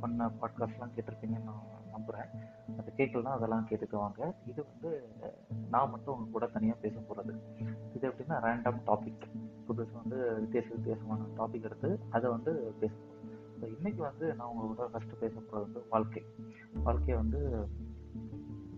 பண்ண 0.00 0.30
பாட்காஸ்ட்லாம் 0.40 0.94
கேட்டிருப்பீங்கன்னு 0.96 1.48
நான் 1.48 1.68
நம்புகிறேன் 1.90 2.30
அது 2.78 2.94
கேட்கலாம் 2.94 3.36
அதெல்லாம் 3.36 3.66
கேட்டுக்குவாங்க. 3.70 4.20
இது 4.46 4.60
வந்து 4.70 4.90
நான் 5.70 5.90
மட்டும் 5.90 6.14
உங்க 6.16 6.30
கூட 6.30 6.46
தனியாக 6.46 6.78
பேச 6.80 7.00
போகிறது 7.00 7.32
இது 7.94 8.08
எப்படின்னா 8.08 8.36
ரேண்டம் 8.46 8.80
டாபிக் 8.86 9.24
புதுசு 9.68 9.92
வந்து 9.92 10.18
வித்தியாச 10.40 10.68
வித்தியாசமான 10.68 11.26
டாபிக் 11.36 11.62
எடுத்து 11.62 11.90
அதை 12.10 12.30
வந்து 12.30 12.52
பேச 12.80 12.92
ஸோ 13.60 13.66
இன்றைக்கி 13.66 13.96
வந்து 13.96 14.34
நான் 14.34 14.48
உங்களோட 14.48 14.82
ஃபஸ்ட்டு 14.92 15.20
பேச 15.20 15.34
போகிறது 15.40 15.64
வந்து 15.64 15.80
வாழ்க்கை. 15.90 16.22
வாழ்க்கை 16.82 17.14
வந்து 17.14 17.40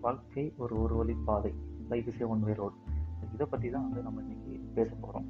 வாழ்க்கை 0.01 0.45
ஒரு 0.57 0.75
ஒரு 0.83 0.95
வழி 0.97 1.15
பாதை. 1.25 1.53
Life 1.89 2.09
is 2.09 2.23
one 2.23 2.43
way 2.43 2.53
road 2.53 2.77
இதை 3.33 3.47
பற்றி 3.47 3.71
தான் 3.71 3.83
வந்து 3.83 4.03
நம்ம 4.03 4.23
இன்றைக்கி 4.23 4.55
பேச 4.75 4.91
போகிறோம் 5.01 5.29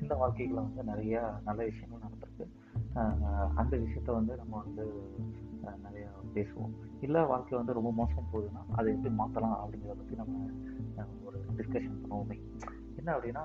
இந்த 0.00 0.14
வாழ்க்கைகளில் 0.14 0.66
வந்து 0.66 0.82
நிறையா 0.92 1.22
நல்ல 1.44 1.64
விஷயங்கள் 1.64 2.04
நடந்திருக்கு. 2.06 2.46
அந்த 3.54 3.76
விஷயத்த 3.76 4.10
வந்து 4.12 4.36
நம்ம 4.36 4.62
வந்து 4.64 4.84
நிறைய 5.84 6.04
பேசுவோம். 6.34 6.74
இல்லை 7.00 7.20
வாழ்க்கை 7.24 7.58
வந்து 7.58 7.72
ரொம்ப 7.72 7.90
மோசம் 7.92 8.28
போகுதுன்னா 8.32 8.62
அதை 8.76 8.94
எப்படி 8.94 9.14
மாற்றலாம் 9.14 9.58
அப்படிங்கிறத 9.62 9.96
பற்றி 10.00 10.16
நம்ம 10.16 10.46
ஒரு 11.24 11.38
டிஸ்கஷன் 11.56 12.00
பண்ணுவோமே. 12.02 12.36
என்ன 12.96 13.12
அப்படின்னா 13.16 13.42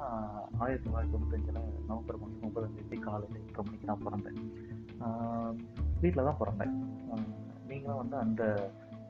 ஆயிரத்தி 0.58 0.90
தொள்ளாயிரத்தி 0.90 1.14
தொண்ணூத்தஞ்சில் 1.14 1.60
நவம்பர் 1.88 2.20
மாதம் 2.22 2.42
ஒன்பதாம் 2.42 2.76
தேதி 2.76 2.98
காலையில் 3.02 3.40
எட்டரை 3.42 3.66
மணிக்கு 3.66 3.90
நான் 3.92 4.06
பிறந்தேன். 4.08 4.40
வீட்டில் 6.02 6.30
தான் 6.30 6.42
பிறந்தேன். 6.42 6.76
நீங்களும் 7.68 8.02
வந்து 8.02 8.18
அந்த 8.18 8.44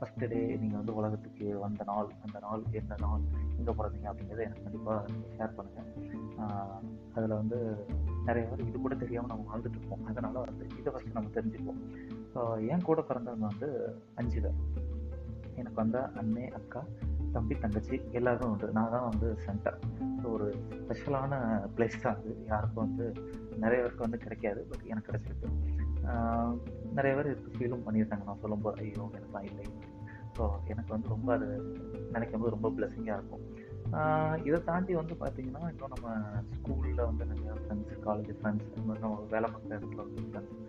ஃபஸ்ட் 0.05 0.25
டே 0.31 0.39
நீங்கள் 0.61 0.79
வந்து 0.79 0.93
உலகத்துக்கு 0.99 1.45
வந்த 1.63 1.83
நாள் 1.89 2.09
அந்த 2.25 2.37
நாள் 2.43 2.63
எந்த 2.79 2.95
நாள் 3.03 3.21
எங்கே 3.59 3.73
பிறந்தீங்க 3.77 4.07
அப்படிங்கிறத 4.09 4.43
எனக்கு 4.47 4.65
கண்டிப்பாக 4.65 4.99
ஷேர் 5.37 5.55
பண்ணுங்கள் 5.57 5.87
அதில் 7.15 7.33
வந்து 7.39 7.59
நிறைய 8.27 8.43
பேர் 8.49 8.61
இது 8.67 8.77
கூட 8.83 8.95
தெரியாமல் 9.03 9.31
நம்ம 9.31 9.45
வாழ்ந்துட்டு 9.49 9.77
இருப்போம். 9.79 10.03
அதனால் 10.09 10.37
வந்து 10.49 10.65
இதை 10.79 10.89
ஃபஸ்ட்டு 10.93 11.17
நம்ம 11.17 11.31
தெரிஞ்சுப்போம் 11.37 11.79
ஸோ 12.33 12.41
என் 12.73 12.85
கூட 12.89 13.01
பிறந்தவங்க 13.09 13.47
வந்து 13.53 13.69
அஞ்சு 14.21 14.41
பேர் 14.45 14.59
எனக்கு 15.61 15.79
வந்த 15.81 15.99
அண்ணே 16.21 16.45
அக்கா 16.59 16.83
தம்பி 17.35 17.55
தங்கச்சி 17.63 17.95
எல்லாரும் 18.19 18.51
உண்டு. 18.53 18.69
நான் 18.77 18.93
தான் 18.95 19.07
வந்து 19.09 19.29
சென்டர் 19.45 19.79
ஸோ 20.21 20.27
ஒரு 20.35 20.49
ஸ்பெஷலான 20.83 21.39
பிளேஸ் 21.77 22.01
தான் 22.05 22.19
அது. 22.19 22.33
யாருக்கும் 22.51 22.85
வந்து 22.85 23.07
நிறைய 23.63 23.79
பேருக்கு 23.83 24.07
வந்து 24.07 24.21
கிடைக்காது 24.25 24.61
பட் 24.69 24.85
எனக்கு 24.91 25.09
கிடைச்சிருக்கு. 25.09 25.49
நிறைய 26.97 27.11
பேர் 27.17 27.31
இதுக்கு 27.31 27.57
ஃபீலும் 27.57 27.85
பண்ணியிருக்காங்க. 27.85 28.25
நான் 28.29 28.41
சொல்லும்போது 28.45 28.79
ஐயோ 28.83 29.05
எனக்குலாம் 29.17 29.47
இல்லை. 29.51 29.65
ஸோ 30.37 30.45
எனக்கு 30.73 30.91
வந்து 30.95 31.13
ரொம்ப 31.15 31.29
அது 31.37 31.47
நினைக்கும் 32.13 32.41
போது 32.41 32.55
ரொம்ப 32.55 32.69
பிளெஸிங்காக 32.77 33.17
இருக்கும். 33.19 33.45
இதை 34.47 34.57
தாண்டி 34.69 34.93
வந்து 34.99 35.15
பார்த்தீங்கன்னா 35.21 35.63
இன்னும் 35.73 35.93
நம்ம 35.95 36.15
ஸ்கூலில் 36.55 37.07
வந்து 37.09 37.25
நிறைய 37.31 37.51
ஃப்ரெண்ட்ஸ் 37.61 38.01
காலேஜ் 38.05 38.31
ஃப்ரெண்ட்ஸ் 38.39 38.69
இந்த 38.69 38.85
மாதிரி 38.87 39.03
நம்ம 39.05 39.27
வேலை 39.35 39.49
பார்க்குற 39.53 39.77
இடத்துல 39.79 40.05
வந்து 40.05 40.23
ஃப்ரெண்ட்ஸ் 40.29 40.61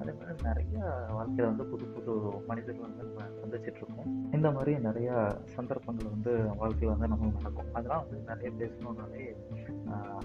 அதே 0.00 0.12
மாதிரி 0.16 0.34
நிறைய 0.48 0.78
வாழ்க்கையில் 1.16 1.50
வந்து 1.50 1.64
புது 1.70 1.84
புது 1.94 2.14
மனிதர்கள் 2.48 2.86
வந்து 2.86 3.04
நம்ம 3.06 3.28
சந்திச்சிட்ருக்கோம் 3.38 4.10
இந்த 4.36 4.48
மாதிரி 4.56 4.72
நிறைய 4.86 5.10
சந்தர்ப்பங்கள் 5.54 6.12
வந்து 6.14 6.32
வாழ்க்கையில் 6.62 6.92
வந்து 6.94 7.10
நம்ம 7.12 7.30
நடக்கும். 7.36 7.70
அதெல்லாம் 7.78 8.02
வந்து 8.04 8.18
நிறைய 8.30 8.50
பேசணுன்னாலே 8.60 9.22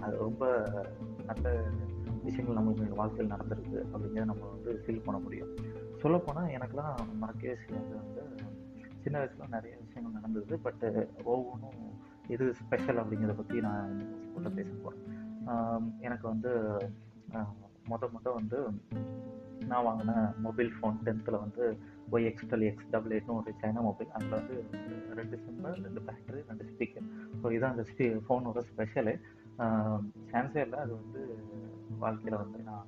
அது 0.04 0.14
ரொம்ப 0.26 0.44
நல்ல 1.30 1.54
விஷயங்கள் 2.26 2.60
நம்ம 2.60 2.90
வாழ்க்கையில் 3.02 3.34
நடந்திருக்கு 3.36 3.78
அப்படிங்கிறத 3.92 4.30
நம்ம 4.32 4.50
வந்து 4.56 4.74
ஃபீல் 4.84 5.06
பண்ண 5.06 5.20
முடியும். 5.26 5.54
சொல்லப்போனால் 6.04 6.54
எனக்குலாம் 6.58 7.00
மறக்கவே 7.24 7.56
செய்யாது 7.64 7.94
வந்து 8.02 8.24
சின்ன 9.04 9.18
வயசில் 9.18 9.54
நிறைய 9.54 9.74
விஷயங்கள் 9.82 10.18
நடந்தது 10.18 10.58
பட்டு 10.60 10.88
uh, 10.94 11.06
ஒவ்வொன்றும் 11.26 11.80
எது 12.28 12.46
ஸ்பெஷல் 12.60 13.02
அப்படிங்கிறத 13.02 13.36
பற்றி 13.38 13.58
நான் 13.62 13.96
சொல்ல 14.34 14.50
பேச 14.50 14.72
போகிறேன் 14.76 15.08
எனக்கு 16.00 16.26
வந்து 16.28 16.52
மொத 17.86 18.08
மொத 18.08 18.28
வந்து 18.32 18.58
நான் 19.68 19.86
வாங்கின 19.88 20.14
மொபைல் 20.38 20.72
ஃபோன் 20.76 21.02
டென்த்தில் 21.06 21.44
வந்து 21.44 21.64
ஒய் 22.12 22.28
எக்ஸ்டல் 22.30 22.66
எக்ஸ் 22.70 22.90
டபுள் 22.92 23.14
எயிட்னு 23.16 23.38
ஒரு 23.38 23.54
சைனா 23.62 23.82
மொபைல் 23.82 24.12
அதில் 24.12 24.38
வந்து 24.40 24.56
ரெண்டு 25.20 25.38
சிம்மு 25.38 25.72
ரெண்டு 25.86 26.02
பேட்டரி 26.08 26.42
ரெண்டு 26.50 26.68
ஸ்பீக்கர் 26.72 27.08
ஸோ 27.42 27.46
இதுதான் 27.52 27.76
அந்த 27.76 27.86
ஸ்பீ 27.92 28.08
ஃபோனோட 28.28 28.62
ஸ்பெஷலு 28.72 29.16
சான்ஸே 30.32 30.64
இல்லை 30.66 30.80
அது 30.80 30.94
வந்து 30.94 31.22
வாழ்க்கையில் 31.98 32.42
வந்து 32.44 32.60
நான் 32.64 32.88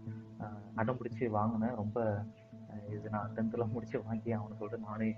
அடம் 0.76 1.00
பிடிச்சி 1.00 1.26
வாங்கினேன். 1.30 1.76
ரொம்ப 1.76 1.98
இது 2.96 3.08
நான் 3.16 3.34
டென்த்தில் 3.36 3.72
முடிச்சு 3.74 3.98
வாங்கி 4.08 4.32
அவனு 4.38 4.60
சொல்லிட்டு 4.60 4.88
நானே 4.88 5.10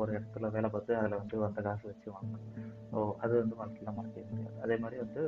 ஒரு 0.00 0.10
இடத்துல 0.16 0.50
வேலை 0.54 0.68
பார்த்து 0.70 0.98
அதில் 1.00 1.20
வந்து 1.22 1.36
வந்த 1.44 1.60
காசு 1.66 1.84
வச்சு 1.90 2.08
வாங்கினேன். 2.14 2.48
ஸோ 2.90 2.98
அது 3.24 3.32
வந்து 3.42 3.58
வாழ்க்கையில் 3.60 3.96
மறக்கவே 3.98 4.26
முடியாது. 4.30 4.58
அதே 4.64 4.76
மாதிரி 4.82 4.98
வந்து 5.04 5.22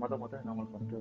முத 0.00 0.16
முத 0.22 0.40
நம்மளுக்கு 0.48 0.78
வந்து 0.78 0.98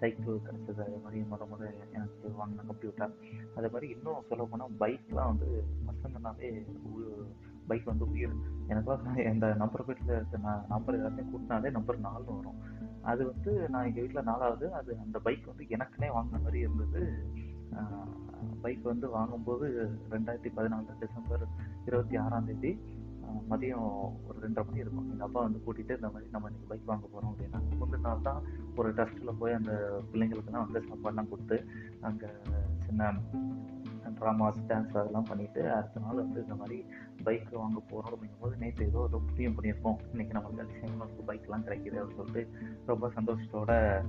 சைக்கிள் 0.00 0.44
கிடச்சது. 0.46 0.80
அதே 0.86 0.98
மாதிரி 1.04 1.18
முத 1.32 1.44
முத 1.52 1.62
எனக்கு 1.96 2.28
வாங்கின 2.40 2.64
கம்ப்யூட்டர் 2.70 3.14
அதே 3.56 3.68
மாதிரி 3.72 3.86
இன்னும் 3.94 4.26
சொல்ல 4.28 4.44
போனால் 4.52 4.76
பைக்லாம் 4.82 5.30
வந்து 5.32 5.48
பசங்கனாலே 5.88 6.50
பைக் 7.70 7.90
வந்து 7.92 8.06
உயிர். 8.12 8.36
எனக்கு 8.72 9.22
இந்த 9.32 9.46
நம்பர் 9.62 9.84
பிளேட்டில் 9.86 10.16
இருக்க 10.18 10.38
நான் 10.46 10.64
நம்பர் 10.74 10.96
எல்லாத்தையும் 10.98 11.32
கூட்டினாலே 11.32 11.70
நம்பர் 11.78 12.04
நாலு 12.06 12.26
வரும். 12.38 12.60
அது 13.10 13.22
வந்து 13.32 13.52
நான் 13.72 13.86
எங்கள் 13.88 14.04
வீட்டில் 14.04 14.28
நாலாவது 14.30 14.66
அது 14.78 14.90
அந்த 15.04 15.18
பைக் 15.26 15.50
வந்து 15.50 15.66
எனக்குனே 15.76 16.08
வாங்கின 16.16 16.40
மாதிரி 16.46 16.58
இருந்தது. 16.66 17.02
பைக் 18.62 18.82
வந்து 18.82 19.08
வாங்கும்போது 19.10 19.66
ரெண்டாயிரத்தி 20.10 20.50
பதினாலு 20.56 20.98
டிசம்பர் 20.98 21.44
இருபத்தி 21.86 22.16
ஆறாம் 22.16 22.46
தேதி 22.46 22.78
மதியம் 23.50 23.88
ஒரு 24.28 24.38
ரெண்டரை 24.40 24.64
மணி 24.66 24.78
இருக்கும். 24.78 25.10
எங்கள் 25.10 25.26
அப்பா 25.26 25.40
வந்து 25.40 25.60
கூட்டிகிட்டு 25.66 25.94
இந்த 25.94 26.08
மாதிரி 26.08 26.30
நம்ம 26.30 26.48
இன்றைக்கி 26.48 26.68
பைக் 26.68 26.84
வாங்க 26.84 27.06
போகிறோம் 27.06 27.32
அப்படின்னா 27.32 27.60
முந்தின 27.80 28.00
நாள் 28.00 28.20
தான் 28.20 28.42
ஒரு 28.76 28.94
டஸ்ட்டில் 28.94 29.38
போய் 29.38 29.52
அந்த 29.52 29.72
பிள்ளைங்களுக்குலாம் 30.12 30.66
வந்து 30.66 30.88
சாப்பாடுலாம் 30.88 31.28
கொடுத்து 31.28 31.66
அங்கே 32.00 32.26
சின்ன 32.78 33.12
ட்ராமாஸ் 34.20 34.66
டான்ஸ் 34.68 34.96
அதெல்லாம் 34.96 35.26
பண்ணிவிட்டு 35.30 35.70
அடுத்த 35.70 36.00
நாள் 36.00 36.16
வந்து 36.16 36.42
இந்த 36.42 36.54
மாதிரி 36.54 36.84
பைக் 37.24 37.48
வாங்க 37.52 37.80
போகிறோம் 37.88 38.18
அப்படிங்கும்போது 38.18 38.58
நேற்று 38.58 38.86
ஏதோ 38.86 38.98
ஒரு 38.98 39.20
முடியும் 39.20 39.54
பண்ணியிருப்போம். 39.54 39.98
இன்னைக்கு 40.10 40.38
நம்மளுக்கு 40.38 40.66
அதிசயங்களுக்கு 40.66 41.28
பைக்லாம் 41.28 41.64
கிடைக்கிது 41.64 41.98
அப்படின்னு 41.98 42.14
சொல்லிட்டு 42.14 42.48
ரொம்ப 42.86 43.10
சந்தோஷத்தோட 43.16 44.02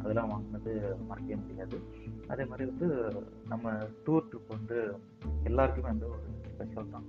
அதெல்லாம் 0.00 0.28
வாங்கினது 0.28 0.96
மறக்கவே 1.08 1.34
முடியாது. 1.34 1.80
அதே 2.28 2.44
மாதிரி 2.44 2.70
வந்து 2.70 3.12
நம்ம 3.48 3.70
டூர் 4.06 4.24
ட்ரிப் 4.30 4.48
வந்து 4.48 4.98
எல்லாருக்குமே 5.44 5.86
வந்து 5.86 6.08
ஒரு 6.08 6.18
ஸ்பெஷல் 6.52 6.90
தான். 6.90 7.04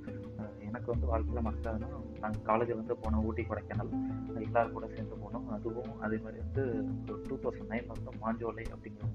எனக்கு 0.60 0.92
வந்து 0.92 1.08
வாழ்க்கையில் 1.08 1.44
மறக்காதுன்னா 1.44 2.20
நாங்கள் 2.20 2.42
காலேஜில் 2.42 2.76
வந்து 2.76 2.94
போனோம் 2.94 3.24
ஊட்டி 3.24 3.44
கொடைக்கானல். 3.44 4.42
எல்லாரும் 4.42 4.72
கூட 4.72 4.88
சேர்ந்து 4.88 5.16
போனோம். 5.16 5.48
அதுவும் 5.48 6.02
அதே 6.02 6.18
மாதிரி 6.18 6.44
வந்து 6.44 6.86
டூ 7.06 7.36
தௌசண்ட் 7.36 7.70
நைனில் 7.70 7.92
வந்து 7.94 8.12
மாஞ்சோலை 8.24 8.66
அப்படிங்கிற 8.66 9.06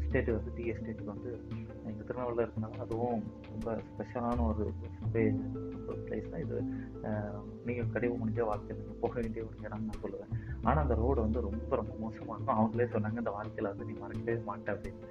எஸ்டேட்டு 0.00 0.34
வந்து 0.36 0.50
டி 0.56 0.64
எஸ்டேட்டுக்கு 0.72 1.12
வந்து 1.14 1.30
எங்கள் 1.88 2.06
திருநெல்வேலியில் 2.08 2.44
இருக்கனால 2.44 2.80
அதுவும் 2.84 3.22
ரொம்ப 3.52 3.74
ஸ்பெஷலான 3.88 4.44
ஒரு 4.50 4.64
பிளேஸ் 6.06 6.30
தான் 6.32 6.42
இது. 6.44 6.58
நீங்கள் 7.66 7.90
கடிவு 7.94 8.14
முடிஞ்ச 8.20 8.40
வாழ்க்கையில் 8.50 8.80
நீங்கள் 8.80 9.00
போக 9.04 9.14
வேண்டிய 9.22 9.42
ஒரு 9.48 9.56
இடம் 9.66 9.86
நான் 9.88 10.02
சொல்லுவேன். 10.04 10.32
ஆனால் 10.66 10.82
அந்த 10.84 10.96
ரோடு 11.02 11.20
வந்து 11.26 11.46
ரொம்ப 11.48 11.70
ரொம்ப 11.80 11.94
மோசமாக 12.04 12.36
இருக்கும். 12.36 12.58
அவங்களே 12.58 12.88
சொன்னாங்க 12.94 13.24
இந்த 13.24 13.34
வாழ்க்கையில் 13.38 13.70
வந்து 13.72 13.88
நீ 13.90 13.96
மறக்கவே 14.04 14.36
மாட்டேன் 14.50 14.74
அப்படின்னு. 14.76 15.02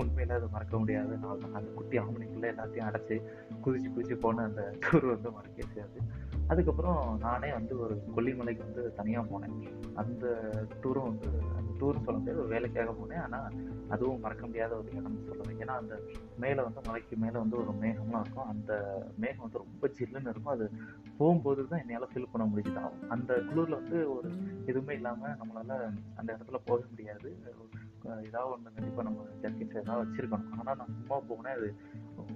உண்மையில 0.00 0.36
அதை 0.38 0.46
மறக்க 0.54 0.74
முடியாத 0.82 1.16
நாள் 1.24 1.42
தான் 1.42 1.56
அந்த 1.58 1.68
குட்டி 1.74 1.96
ஆம்பளைக்குள்ளே 2.02 2.48
எல்லாத்தையும் 2.52 2.86
அடைச்சி 2.88 3.16
குதிச்சு 3.64 3.88
குதிச்சு 3.96 4.16
போன 4.24 4.44
அந்த 4.48 4.62
டூர் 4.84 5.06
வந்து 5.12 5.30
மறக்கவே 5.36 5.66
முடியாது. 5.68 5.98
அதுக்கப்புறம் 6.52 7.00
நானே 7.26 7.48
வந்து 7.58 7.74
ஒரு 7.84 7.94
கொல்லிமலைக்கு 8.16 8.62
வந்து 8.66 8.82
தனியாக 8.98 9.24
போனேன். 9.30 9.54
அந்த 10.02 10.24
டூரும் 10.82 11.08
வந்து 11.10 11.28
அந்த 11.58 11.70
டூரும் 11.80 12.04
சொல்ல 12.06 12.18
முடியாது 12.18 12.42
ஒரு 12.42 12.52
வேலைக்காக 12.54 12.94
போனேன். 13.00 13.22
ஆனால் 13.26 13.54
அதுவும் 13.94 14.22
மறக்க 14.24 14.44
முடியாத 14.46 14.72
ஒரு 14.80 14.88
இடம்னு 14.98 15.28
சொல்லுவேன் 15.30 15.60
ஏன்னா 15.64 15.76
அந்த 15.82 15.94
மேலே 16.44 16.60
வந்து 16.66 16.82
மலைக்கு 16.88 17.16
மேலே 17.24 17.36
வந்து 17.44 17.56
ஒரு 17.62 17.74
மேகம்லாம் 17.84 18.24
இருக்கும். 18.24 18.50
அந்த 18.54 18.72
மேகம் 19.24 19.44
வந்து 19.46 19.62
ரொம்ப 19.64 19.90
ஜில்லுன்னு 19.98 20.32
இருக்கும். 20.34 20.54
அது 20.56 20.68
போகும்போது 21.18 21.68
தான் 21.72 21.82
என்னால் 21.84 22.10
ஃபீல் 22.12 22.32
பண்ண 22.32 22.46
முடியுது 22.52 22.84
அந்த 23.16 23.32
குளிரில் 23.48 23.80
வந்து 23.80 23.98
ஒரு 24.16 24.30
எதுவுமே 24.70 24.94
இல்லாமல் 25.00 25.36
நம்மளால் 25.42 25.76
அந்த 26.20 26.28
இடத்துல 26.34 26.60
போக 26.70 26.80
முடியாது. 26.92 27.30
ஏதாவது 28.28 28.50
ஒன்று 28.54 28.74
கண்டிப்பாக 28.76 29.04
நம்ம 29.06 29.22
ஜர்க்கின்ஸ் 29.42 29.78
ஏதாவது 29.82 30.02
வச்சுருக்கணும். 30.04 30.58
ஆனால் 30.60 30.76
நான் 30.80 30.96
சும்மா 30.96 31.18
போனேன். 31.30 31.54
அது 31.58 31.68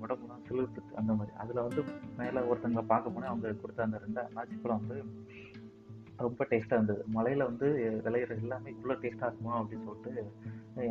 உடம்புலாம் 0.03 0.45
சிலிர்த்துட்டு 0.49 0.99
அந்த 1.03 1.12
மாதிரி. 1.19 1.33
அதில் 1.43 1.65
வந்து 1.67 1.83
மேலே 2.21 2.43
ஒருத்தங்களை 2.50 2.85
பார்க்க 2.93 3.15
போனேன் 3.15 3.33
அவங்க 3.33 3.55
கொடுத்த 3.62 3.89
அந்த 3.89 4.00
ரெண்டு 4.05 4.21
அண்ணாச்சி 4.27 4.59
பழம் 4.65 4.83
வந்து 4.83 4.99
ரொம்ப 6.27 6.45
டேஸ்ட்டாக 6.50 6.79
இருந்தது. 6.79 7.03
மலையில் 7.17 7.49
வந்து 7.49 7.67
விளையிற 8.06 8.33
எல்லாமே 8.43 8.69
இவ்வளோ 8.77 8.95
டேஸ்ட்டாக 9.03 9.29
இருக்குமா 9.29 9.55
அப்படின்னு 9.61 9.87
சொல்லிட்டு 9.89 10.25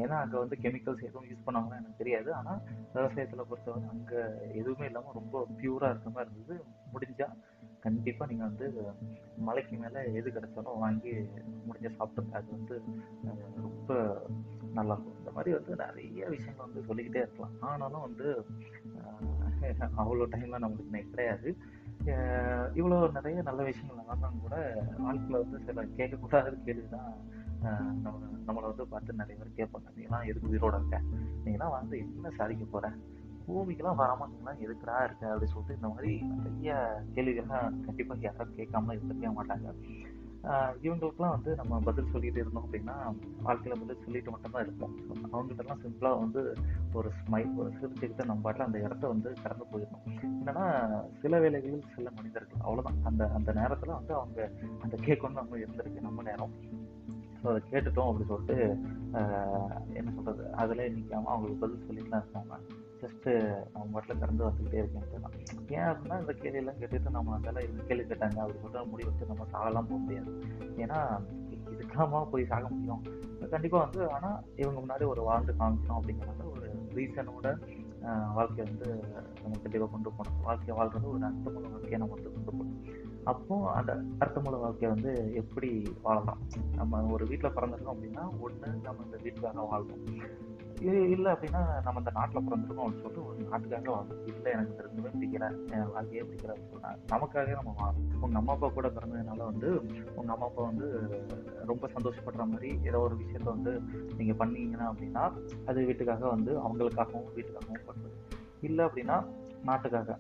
ஏன்னா 0.04 0.16
அங்கே 0.22 0.38
வந்து 0.44 0.56
கெமிக்கல்ஸ் 0.64 1.04
எதுவும் 1.08 1.28
யூஸ் 1.32 1.46
பண்ணாங்கன்னா 1.46 1.80
எனக்கு 1.82 2.02
தெரியாது. 2.02 2.30
ஆனால் 2.40 2.62
விவசாயத்தில் 2.94 3.48
பொறுத்தவரை 3.50 3.90
அங்கே 3.96 4.22
எதுவுமே 4.62 4.88
இல்லாமல் 4.90 5.18
ரொம்ப 5.20 5.44
பியூராக 5.60 5.92
இருக்க 5.94 6.10
மாதிரி 6.16 6.32
இருந்தது. 6.34 6.58
முடிஞ்சால் 6.94 7.36
கண்டிப்பாக 7.86 8.30
நீங்கள் 8.32 8.50
வந்து 8.50 8.68
மலைக்கு 9.48 9.76
மேலே 9.84 10.00
எது 10.20 10.30
கிடைச்சாலும் 10.38 10.82
வாங்கி 10.86 11.14
முடிஞ்ச 11.68 11.90
சாப்பிடுங்க 11.98 12.36
அது 12.40 12.50
வந்து 12.58 12.76
ரொம்ப 13.68 14.00
நல்லாயிருக்கும். 14.80 15.18
இந்த 15.22 15.32
மாதிரி 15.36 15.52
வந்து 15.58 15.74
நிறைய 15.84 16.22
விஷயங்கள் 16.36 16.66
வந்து 16.68 16.86
சொல்லிக்கிட்டே 16.88 17.24
இருக்கலாம். 17.24 17.56
ஆனாலும் 17.70 18.06
வந்து 18.08 18.28
அவ்வளோ 20.02 20.26
டைம்லாம் 20.34 20.64
நம்மளுக்கு 20.66 21.04
கிடையாது. 21.12 21.50
இவ்வளோ 22.80 22.98
நிறைய 23.18 23.40
நல்ல 23.48 23.62
விஷயங்கள் 23.70 24.02
நடந்தாலும் 24.02 24.44
கூட 24.46 24.56
வாழ்க்கையில் 25.06 25.42
வந்து 25.44 25.60
சில 25.68 25.84
கேட்கக்கூடாத 26.00 26.54
கேள்வி 26.68 26.86
தான் 26.96 27.14
நம்ம 28.04 28.16
நம்மளை 28.48 28.66
வந்து 28.72 28.86
பார்த்து 28.92 29.20
நிறைய 29.22 29.36
பேர் 29.40 29.58
கேட்பாங்க. 29.60 29.88
நீங்களாம் 29.98 30.28
எதுக்கு 30.30 30.52
உயிரோட 30.52 30.76
இருக்க? 30.80 30.98
நீங்களாம் 31.46 31.76
வந்து 31.78 31.96
என்ன 32.04 32.32
சாதிக்க 32.40 32.66
போகிற 32.74 32.92
பூமிக்கெல்லாம் 33.48 34.00
வராமல் 34.02 34.30
நீங்களாம் 34.32 34.62
எதுக்குடா 34.66 34.98
இருக்க? 35.08 35.26
அப்படின்னு 35.34 35.54
சொல்லிட்டு 35.54 35.78
இந்த 35.80 35.90
மாதிரி 35.94 36.12
நிறைய 36.44 36.76
கேள்விகள்லாம் 37.16 37.76
கண்டிப்பாக 37.86 38.26
யாரும் 38.28 38.56
கேட்காம 38.60 38.96
இருந்திருக்கவே 38.96 39.32
மாட்டாங்க. 39.40 39.68
இவங்களுக்குலாம் 40.86 41.34
வந்து 41.36 41.52
நம்ம 41.60 41.80
பதில் 41.88 42.12
சொல்லிட்டு 42.14 42.40
இருந்தோம் 42.42 42.66
அப்படின்னா 42.66 42.96
வாழ்க்கையில 43.46 43.78
பதில் 43.82 44.04
சொல்லிட்டு 44.04 44.34
மட்டும்தான் 44.34 44.66
இருப்போம். 44.66 44.94
அவங்ககிட்டலாம் 45.32 45.82
சிம்பிளா 45.84 46.12
வந்து 46.24 46.42
ஒரு 47.00 47.10
ஸ்மைல் 47.20 47.52
ஒரு 47.62 47.70
சிரிச்சுக்கிட்டு 47.80 48.28
நம்ம 48.30 48.44
பாட்டில் 48.46 48.68
அந்த 48.68 48.80
இடத்த 48.86 49.08
வந்து 49.14 49.30
கடந்து 49.44 49.68
போயிடணும். 49.72 50.06
என்னன்னா 50.40 50.66
சில 51.24 51.40
வேலைகளில் 51.46 51.88
சில 51.96 52.12
மனிதர்கள் 52.20 52.66
அவ்வளோதான் 52.68 53.00
அந்த 53.12 53.24
அந்த 53.40 53.54
நேரத்தில் 53.60 53.98
வந்து 54.00 54.16
அவங்க 54.20 54.40
அந்த 54.84 54.96
கேட்கணும்னு 55.08 55.42
நம்ம 55.42 55.60
இருந்திருக்கு 55.64 56.08
நம்ம 56.08 56.24
நேரம். 56.30 56.56
ஸோ 57.42 57.48
அதை 57.52 57.60
கேட்டுட்டோம் 57.72 58.10
அப்படின்னு 58.10 58.34
சொல்லிட்டு 58.34 58.58
என்ன 60.00 60.10
சொல்றது? 60.18 60.44
அதிலே 60.62 60.88
நிற்காம 60.96 61.30
அவங்களுக்கு 61.34 61.64
பதில் 61.64 61.88
சொல்லிட்டுலாம் 61.88 62.24
இருக்காங்க 62.24 62.56
ஜஸ்ட்டு 63.02 63.32
அவங்க 63.74 63.92
பாட்டில் 63.94 64.22
கடந்து 64.22 64.46
வந்துக்கிட்டே 64.48 64.82
இருக்கேன் 64.82 65.26
தான் 65.26 65.36
ஏன் 65.78 65.90
அப்படின்னா 65.92 66.18
இந்த 66.22 66.34
கேள்வியெல்லாம் 66.42 66.80
கேட்டுட்டு 66.82 67.16
நம்ம 67.18 67.36
அதெல்லாம் 67.38 67.66
இவங்க 67.66 67.84
கேள்வி 67.90 68.06
கேட்டாங்க 68.12 68.40
அப்படி 68.44 68.62
சொல்லிட்டு 68.62 68.92
முடிவு 68.94 69.10
வச்சு 69.10 69.32
நம்ம 69.32 69.48
சாகலாம் 69.54 69.90
போக 69.90 70.00
முடியாது. 70.06 70.32
ஏன்னா 70.84 71.00
இதுக்கெல்லாமா 71.74 72.22
போய் 72.34 72.50
சாக 72.52 72.68
முடியும்? 72.76 73.04
கண்டிப்பாக 73.56 73.84
வந்து 73.86 74.02
ஆனால் 74.16 74.40
இவங்க 74.62 74.78
முன்னாடி 74.84 75.06
ஒரு 75.14 75.22
வாழ்ந்து 75.30 75.54
காமிக்கணும் 75.60 76.00
அப்படிங்கிறத 76.00 76.46
ஒரு 76.56 76.70
ரீசனோட 76.98 77.48
வாழ்க்கையை 78.38 78.66
வந்து 78.70 78.90
நம்ம 79.42 79.54
கண்டிப்பாக 79.64 79.90
கொண்டு 79.94 80.10
போகணும். 80.18 80.42
வாழ்க்கையை 80.48 80.76
வாழ்றது 80.80 81.08
ஒரு 81.14 81.26
அர்த்தமுள்ள 81.30 81.68
வாழ்க்கையை 81.74 82.00
நம்ம 82.02 82.16
வந்து 82.18 82.34
கொண்டு 82.36 82.52
போகணும். 82.52 82.84
அப்போ 83.32 83.56
அந்த 83.78 83.92
அர்த்தமுள்ள 84.24 84.58
வாழ்க்கையை 84.66 84.90
வந்து 84.96 85.12
எப்படி 85.42 85.70
வாழலாம்? 86.06 86.42
நம்ம 86.80 87.02
ஒரு 87.16 87.24
வீட்டில் 87.32 87.56
பிறந்திருக்கோம் 87.58 87.96
அப்படின்னா 87.96 88.26
ஒன்று 88.46 88.70
நம்ம 88.86 89.06
இந்த 89.08 89.18
வீட்டுக்காக 89.24 89.66
வாழணும் 89.72 90.06
இது 90.86 90.98
இல்லை 91.14 91.30
அப்படின்னா 91.34 91.62
நம்ம 91.86 92.02
இந்த 92.02 92.12
நாட்டில் 92.18 92.46
பிறந்திருக்கோம் 92.48 92.86
அப்படின்னு 92.86 93.04
சொல்லிட்டு 93.04 93.24
ஒரு 93.30 93.46
நாட்டுக்காக 93.52 93.90
வாழும் 93.96 94.28
இல்லை 94.32 94.50
எனக்கு 94.56 94.90
இந்த 94.92 95.10
பிடிக்கல. 95.16 95.48
என் 95.76 95.92
வாழ்க்கையே 95.94 96.24
பிடிக்கல 96.28 96.54
அப்படின்னு 96.54 96.74
சொன்னா 96.76 96.92
நமக்காகவே 97.14 97.56
நம்ம 97.60 97.74
வாழும் 97.80 98.06
உங்கள் 98.22 98.40
அம்மா 98.42 98.54
அப்பா 98.54 98.68
கூட 98.78 98.88
பிறந்ததுனால 98.88 99.40
வந்து 99.52 99.70
உங்கள் 100.18 100.34
அம்மா 100.36 100.48
அப்பா 100.50 100.64
வந்து 100.70 100.88
ரொம்ப 101.72 101.90
சந்தோஷப்படுற 101.96 102.46
மாதிரி 102.54 102.72
ஏதோ 102.90 103.02
ஒரு 103.08 103.18
விஷயத்த 103.24 103.48
வந்து 103.56 103.74
நீங்கள் 104.20 104.40
பண்ணீங்கன்னா 104.42 104.88
அப்படின்னா 104.92 105.26
அது 105.72 105.88
வீட்டுக்காக 105.90 106.26
வந்து 106.36 106.54
அவங்களுக்காகவும் 106.66 107.30
வீட்டுக்காகவும் 107.38 107.88
பண்ணுறது 107.90 108.18
இல்லை 108.70 108.84
அப்படின்னா 108.86 109.18
நாட்டுக்காக. 109.70 110.20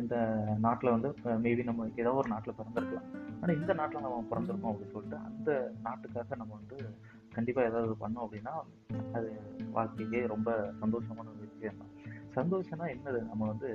இந்த 0.00 0.16
நாட்டில் 0.58 0.94
வந்து 0.94 1.08
மேபி 1.44 1.62
நம்ம 1.68 1.86
ஏதோ 2.02 2.10
ஒரு 2.20 2.28
நாட்டில் 2.32 2.56
பிறந்திருக்கலாம். 2.58 3.08
ஆனால் 3.40 3.56
இந்த 3.60 3.72
நாட்டில் 3.78 4.04
நம்ம 4.04 4.20
பிறந்திருக்கோம் 4.30 4.72
அப்படின்னு 4.72 4.94
சொல்லிட்டு 4.96 5.18
அந்த 5.28 5.50
நாட்டுக்காக 5.86 6.36
நம்ம 6.36 6.52
வந்து 6.60 6.78
கண்டிப்பாக 7.34 7.68
ஏதாவது 7.68 7.94
பண்ணோம் 8.00 8.24
அப்படின்னா 8.24 8.54
அது 9.12 9.28
வாழ்க்கைக்கே 9.72 10.26
ரொம்ப 10.26 10.50
சந்தோஷமான 10.80 11.26
ஒரு 11.32 11.48
விஷயம் 11.48 11.80
தான். 11.80 11.92
சந்தோஷம்னா 12.36 12.86
என்னது? 12.94 13.20
நம்ம 13.26 13.46
வந்து 13.46 13.70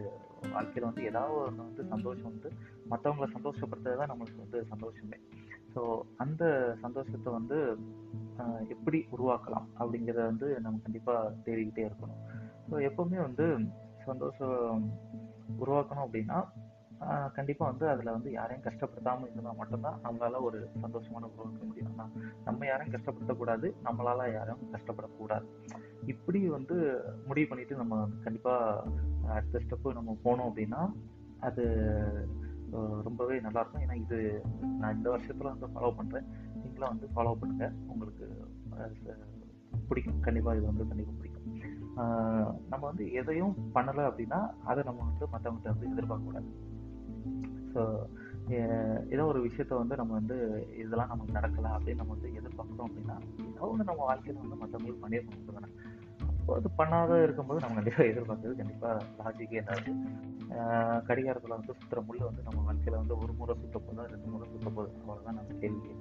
வாழ்க்கையில் 0.51 0.87
வந்து 0.89 1.03
ஏதாவது 1.03 1.35
ஒன்று 1.39 1.63
வந்து 1.63 1.83
சந்தோஷம் 1.85 2.31
வந்து 2.31 2.49
மற்றவங்களை 2.89 3.27
சந்தோஷப்படுத்துறது 3.37 3.97
தான் 3.97 4.11
நம்மளுக்கு 4.11 4.43
வந்து 4.45 4.65
சந்தோஷமே. 4.65 5.19
ஸோ 5.73 5.81
அந்த 6.17 6.43
சந்தோஷத்தை 6.81 7.33
வந்து 7.33 7.57
எப்படி 8.69 9.05
உருவாக்கலாம் 9.17 9.67
அப்படிங்கிறத 9.79 10.25
வந்து 10.31 10.47
நம்ம 10.59 10.79
கண்டிப்பாக 10.83 11.33
தேடிக்கிட்டே 11.45 11.85
இருக்கணும். 11.89 12.21
ஸோ 12.69 12.75
எப்போவுமே 12.89 13.19
வந்து 13.27 13.45
சந்தோஷம் 14.05 14.91
உருவாக்கணும் 15.59 16.05
அப்படின்னா 16.05 16.39
ஆஹ் 16.99 17.31
கண்டிப்பா 17.31 17.65
வந்து 17.65 17.87
அதுல 17.87 18.11
வந்து 18.11 18.31
யாரையும் 18.31 18.73
கஷ்டப்படுத்தாம 18.73 19.31
இருந்தா 19.31 19.51
மட்டும்தான் 19.51 19.99
நம்மளால 20.03 20.41
ஒரு 20.41 20.69
சந்தோஷமான 20.81 21.29
உருவாக்க 21.31 21.63
முடியும். 21.63 21.95
நம்ம 22.45 22.65
யாரையும் 22.65 23.01
கஷ்டப்படுத்தக்கூடாது. 23.01 23.75
நம்மளால 23.85 24.33
யாரும் 24.33 24.73
கஷ்டப்படக்கூடாது. 24.73 25.45
இப்படி 26.05 26.49
வந்து 26.49 27.03
முடிவு 27.25 27.47
பண்ணிட்டு 27.47 27.75
நம்ம 27.75 27.95
வந்து 27.95 28.23
கண்டிப்பா 28.23 28.83
அடுத்த 29.27 29.59
ஸ்டெப்பு 29.59 29.93
நம்ம 29.93 30.17
போனோம் 30.23 30.51
அப்படின்னா 30.53 30.93
அது 31.39 31.63
ரொம்பவே 33.03 33.39
நல்லா 33.39 33.59
இருக்கும் 33.59 33.81
ஏன்னா 33.81 33.93
இது 33.93 34.41
நான் 34.79 34.95
இந்த 34.95 35.09
வருஷத்துல 35.09 35.43
வந்து 35.43 35.67
ஃபாலோ 35.67 35.95
பண்றேன். 35.95 36.23
நீங்களும் 36.63 36.89
வந்து 36.89 37.07
ஃபாலோ 37.07 37.35
பண்ணுங்க. 37.39 37.71
உங்களுக்கு 37.87 38.47
பிடிக்கும். 39.87 40.19
கண்டிப்பா 40.19 40.53
இது 40.53 40.65
வந்து 40.65 40.87
கண்டிப்பா 40.87 41.11
பிடிக்கும். 41.17 41.45
நம்ம 42.69 42.85
வந்து 42.85 43.11
எதையும் 43.11 43.55
பண்ணலை 43.73 44.03
அப்படின்னா 44.09 44.53
அதை 44.63 44.83
நம்ம 44.83 45.03
வந்து 45.03 45.25
மற்றவங்கள்ட்ட 45.25 45.79
வந்து 45.79 45.87
எதிர்பார்க்கக்கூடாது. 45.89 46.75
ஸோ 47.77 47.83
ஏதோ 49.09 49.23
ஒரு 49.25 49.39
விஷயத்த 49.45 49.73
வந்து 49.75 49.95
நம்ம 49.95 50.13
வந்து 50.13 50.35
இதெல்லாம் 50.77 51.09
நமக்கு 51.09 51.31
நடக்கலாம் 51.31 51.75
அப்படின்னு 51.77 51.95
நம்ம 51.95 52.15
வந்து 52.15 52.29
எதிர்பார்க்குறோம் 52.39 52.87
அப்படின்னா 52.87 53.15
ஏதோ 53.47 53.67
ஒன்று 53.67 53.89
நம்ம 53.89 54.05
வாழ்க்கையில் 54.05 54.43
வந்து 54.43 54.59
மற்றவங்களுக்கு 54.61 55.03
பண்ணியிருக்கோம் 55.03 55.57
தானே 55.57 55.69
அப்போ 56.39 56.55
அது 56.55 56.69
பண்ணாத 56.77 57.23
இருக்கும்போது 57.23 57.59
நம்ம 57.59 57.75
கண்டிப்பாக 57.77 58.09
எதிர்பார்க்கறது 58.11 58.59
கண்டிப்பாக 58.59 59.01
லாஜிக்கே 59.19 59.59
இல்லாது 59.61 59.91
கடிகாரத்தில் 61.07 61.55
வந்து 61.55 61.73
சுற்றுற 61.73 62.01
முள்ள 62.05 62.21
வந்து 62.25 62.45
நம்ம 62.45 62.61
வாழ்க்கையில் 62.61 62.99
வந்து 62.99 63.15
ஒரு 63.17 63.33
முறை 63.33 63.55
சுற்ற 63.55 63.79
போதா 63.79 64.05
ரெண்டு 64.05 64.27
முறை 64.27 64.45
சுற்ற 64.51 64.69
போகுது? 64.69 64.93
அவ்வளோதான் 65.01 65.37
நம்ம 65.39 65.57
கேள்வி. 65.61 65.91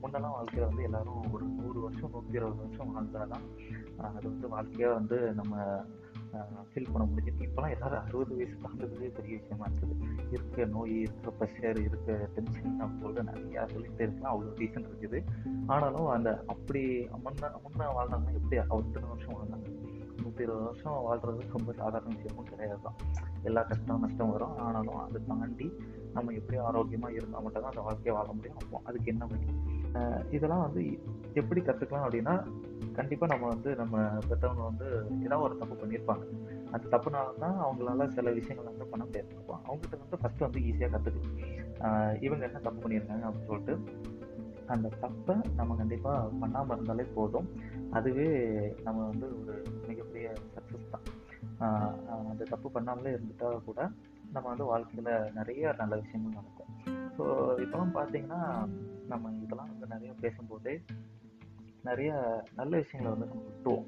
முன்னெல்லாம் 0.00 0.36
வாழ்க்கையில் 0.36 0.68
வந்து 0.68 0.82
எல்லாரும் 0.82 1.26
ஒரு 1.32 1.46
நூறு 1.56 1.78
வருஷம் 1.80 2.12
நூற்றி 2.12 2.38
இருபது 2.38 2.62
வருஷம் 2.62 2.92
வாழ்ந்தாதான் 2.92 3.32
தான் 3.34 3.46
அது 4.10 4.26
வந்து 4.28 4.48
வாழ்க்கையாக 4.48 4.94
வந்து 4.94 5.18
நம்ம 5.34 5.54
ஃபீல் 6.74 6.92
பண்ண 6.92 7.08
முடிஞ்சுது. 7.12 7.42
இப்போலாம் 7.42 7.70
எல்லாரும் 7.70 8.04
அறுபது 8.04 8.36
வயசு 8.36 8.56
தாண்டதே 8.62 9.08
பெரிய 9.14 9.36
விஷயமா 9.36 9.66
இருக்குது. 9.66 9.94
இருக்க 10.30 10.64
நோய் 10.64 11.00
இருக்க 11.00 11.32
ப்ரெஷர் 11.40 11.78
இருக்க 11.80 12.28
டென்ஷன் 12.34 12.82
அப்படின்னு 12.82 13.26
நிறையா 13.28 13.68
சொல்லிட்டு 13.68 14.02
இருக்கலாம். 14.02 14.32
அவ்வளோ 14.32 14.48
ரீசன் 14.48 14.88
இருக்குது. 14.88 15.20
ஆனாலும் 15.66 16.06
அந்த 16.06 16.44
அப்படி 16.46 16.82
முன்ன 16.98 17.50
முன்ன 17.64 17.86
வாழ்ந்தாங்கன்னா 17.96 18.32
எப்படி 18.32 18.56
அத்தனை 18.56 19.08
வருஷம் 19.08 19.36
வாழ்ந்தாங்க? 19.38 19.76
நூற்றி 20.22 20.42
இருபது 20.42 20.64
வருஷம் 20.64 20.92
வாழ்றது 20.92 21.52
ரொம்ப 21.56 21.72
சாதாரண 21.72 22.14
விஷயமும் 22.14 22.44
கிடையாது 22.44 22.80
தான். 22.82 22.94
எல்லா 23.42 23.62
கஷ்டம் 23.62 24.00
நஷ்டம் 24.00 24.30
வரும். 24.30 24.58
ஆனாலும் 24.58 24.96
அதை 24.96 25.22
தாண்டி 25.26 25.72
நம்ம 26.12 26.32
எப்படி 26.32 26.58
ஆரோக்கியமாக 26.58 27.12
இருந்தால் 27.12 27.42
மட்டும் 27.42 27.62
தான் 27.62 27.70
அந்த 27.70 27.82
வாழ்க்கையை 27.82 28.22
வாழ 28.22 28.32
முடியும். 28.32 28.56
அப்போ 28.62 28.80
அதுக்கு 28.84 29.06
என்ன 29.06 29.26
வழி? 29.26 29.46
இதெல்லாம் 30.36 30.64
வந்து 30.66 30.82
எப்படி 31.40 31.60
கற்றுக்கலாம் 31.60 32.04
அப்படின்னா 32.06 32.34
கண்டிப்பாக 32.98 33.32
நம்ம 33.32 33.48
வந்து 33.54 33.70
நம்ம 33.80 33.96
பெற்றவங்க 34.28 34.62
வந்து 34.70 34.86
ஏதாவது 35.26 35.46
ஒரு 35.46 35.54
தப்பு 35.60 35.74
பண்ணியிருப்பாங்க. 35.80 36.24
அந்த 36.74 36.84
தப்புனால 36.94 37.34
தான் 37.44 37.56
அவங்களால 37.64 38.06
சில 38.16 38.30
விஷயங்கள் 38.38 38.70
வந்து 38.70 38.90
பண்ண 38.92 39.02
முடியாது. 39.04 39.30
அவங்ககிட்ட 39.66 40.00
வந்து 40.04 40.20
ஃபஸ்ட்டு 40.22 40.46
வந்து 40.46 40.62
ஈஸியாக 40.68 40.92
கற்றுக்கலாம் 40.94 41.36
இவங்க 42.26 42.42
என்ன 42.48 42.62
தப்பு 42.66 42.80
பண்ணியிருக்காங்க 42.82 43.26
அப்படின்னு 43.28 43.50
சொல்லிட்டு 43.52 43.76
அந்த 44.74 44.88
தப்பை 45.02 45.34
நம்ம 45.58 45.76
கண்டிப்பாக 45.76 46.24
பண்ணாமல் 46.40 46.74
இருந்தாலே 46.76 47.06
போதும். 47.18 47.48
அதுவே 47.98 48.28
நம்ம 48.86 48.98
வந்து 49.10 49.26
ஒரு 49.40 49.54
மிகப்பெரிய 49.88 50.32
சக்ஸஸ் 50.56 50.92
தான். 50.94 51.06
அந்த 52.30 52.42
தப்பு 52.52 52.68
பண்ணாமலே 52.74 53.14
இருந்துட்டால் 53.14 53.66
கூட 53.68 53.80
நம்ம 54.34 54.46
வந்து 54.48 54.64
வாழ்க்கையில் 54.70 55.12
நிறைய 55.38 55.74
நல்ல 55.80 55.94
விஷயங்கள் 56.02 56.38
நடக்கும். 56.38 56.72
ஸோ 57.16 57.24
இப்போலாம் 57.64 57.94
பார்த்தீங்கன்னா 57.98 58.40
நம்ம 59.12 59.30
இதெல்லாம் 59.44 59.70
வந்து 59.72 59.92
நிறைய 59.94 60.10
பேசும்போது 60.24 60.72
நிறைய 61.88 62.12
நல்ல 62.58 62.72
விஷயங்களை 62.82 63.10
வந்து 63.14 63.28
நம்ம 63.30 63.44
விட்டுவோம் 63.48 63.86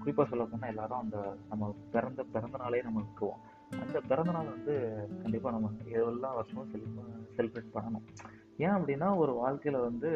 குறிப்பாக 0.00 0.26
சொல்ல 0.30 0.44
போனால் 0.44 0.72
எல்லாரும் 0.72 1.02
அந்த 1.04 1.18
நம்ம 1.50 1.68
பிறந்த 1.94 2.22
பிறந்த 2.34 2.56
நாளே 2.62 2.80
நம்ம 2.86 3.00
விட்டுருவோம். 3.04 3.40
அந்த 3.84 3.98
பிறந்த 4.10 4.30
நாள் 4.36 4.54
வந்து 4.56 4.74
கண்டிப்பாக 5.22 5.54
நம்ம 5.56 5.70
எல்லா 6.00 6.30
வருஷமும் 6.38 6.70
செலிப் 6.72 6.98
செலிப்ரேட் 7.36 7.74
பண்ணணும். 7.76 8.06
ஏன் 8.64 8.76
அப்படின்னா 8.78 9.08
ஒரு 9.22 9.34
வாழ்க்கையில் 9.42 9.86
வந்து 9.88 10.10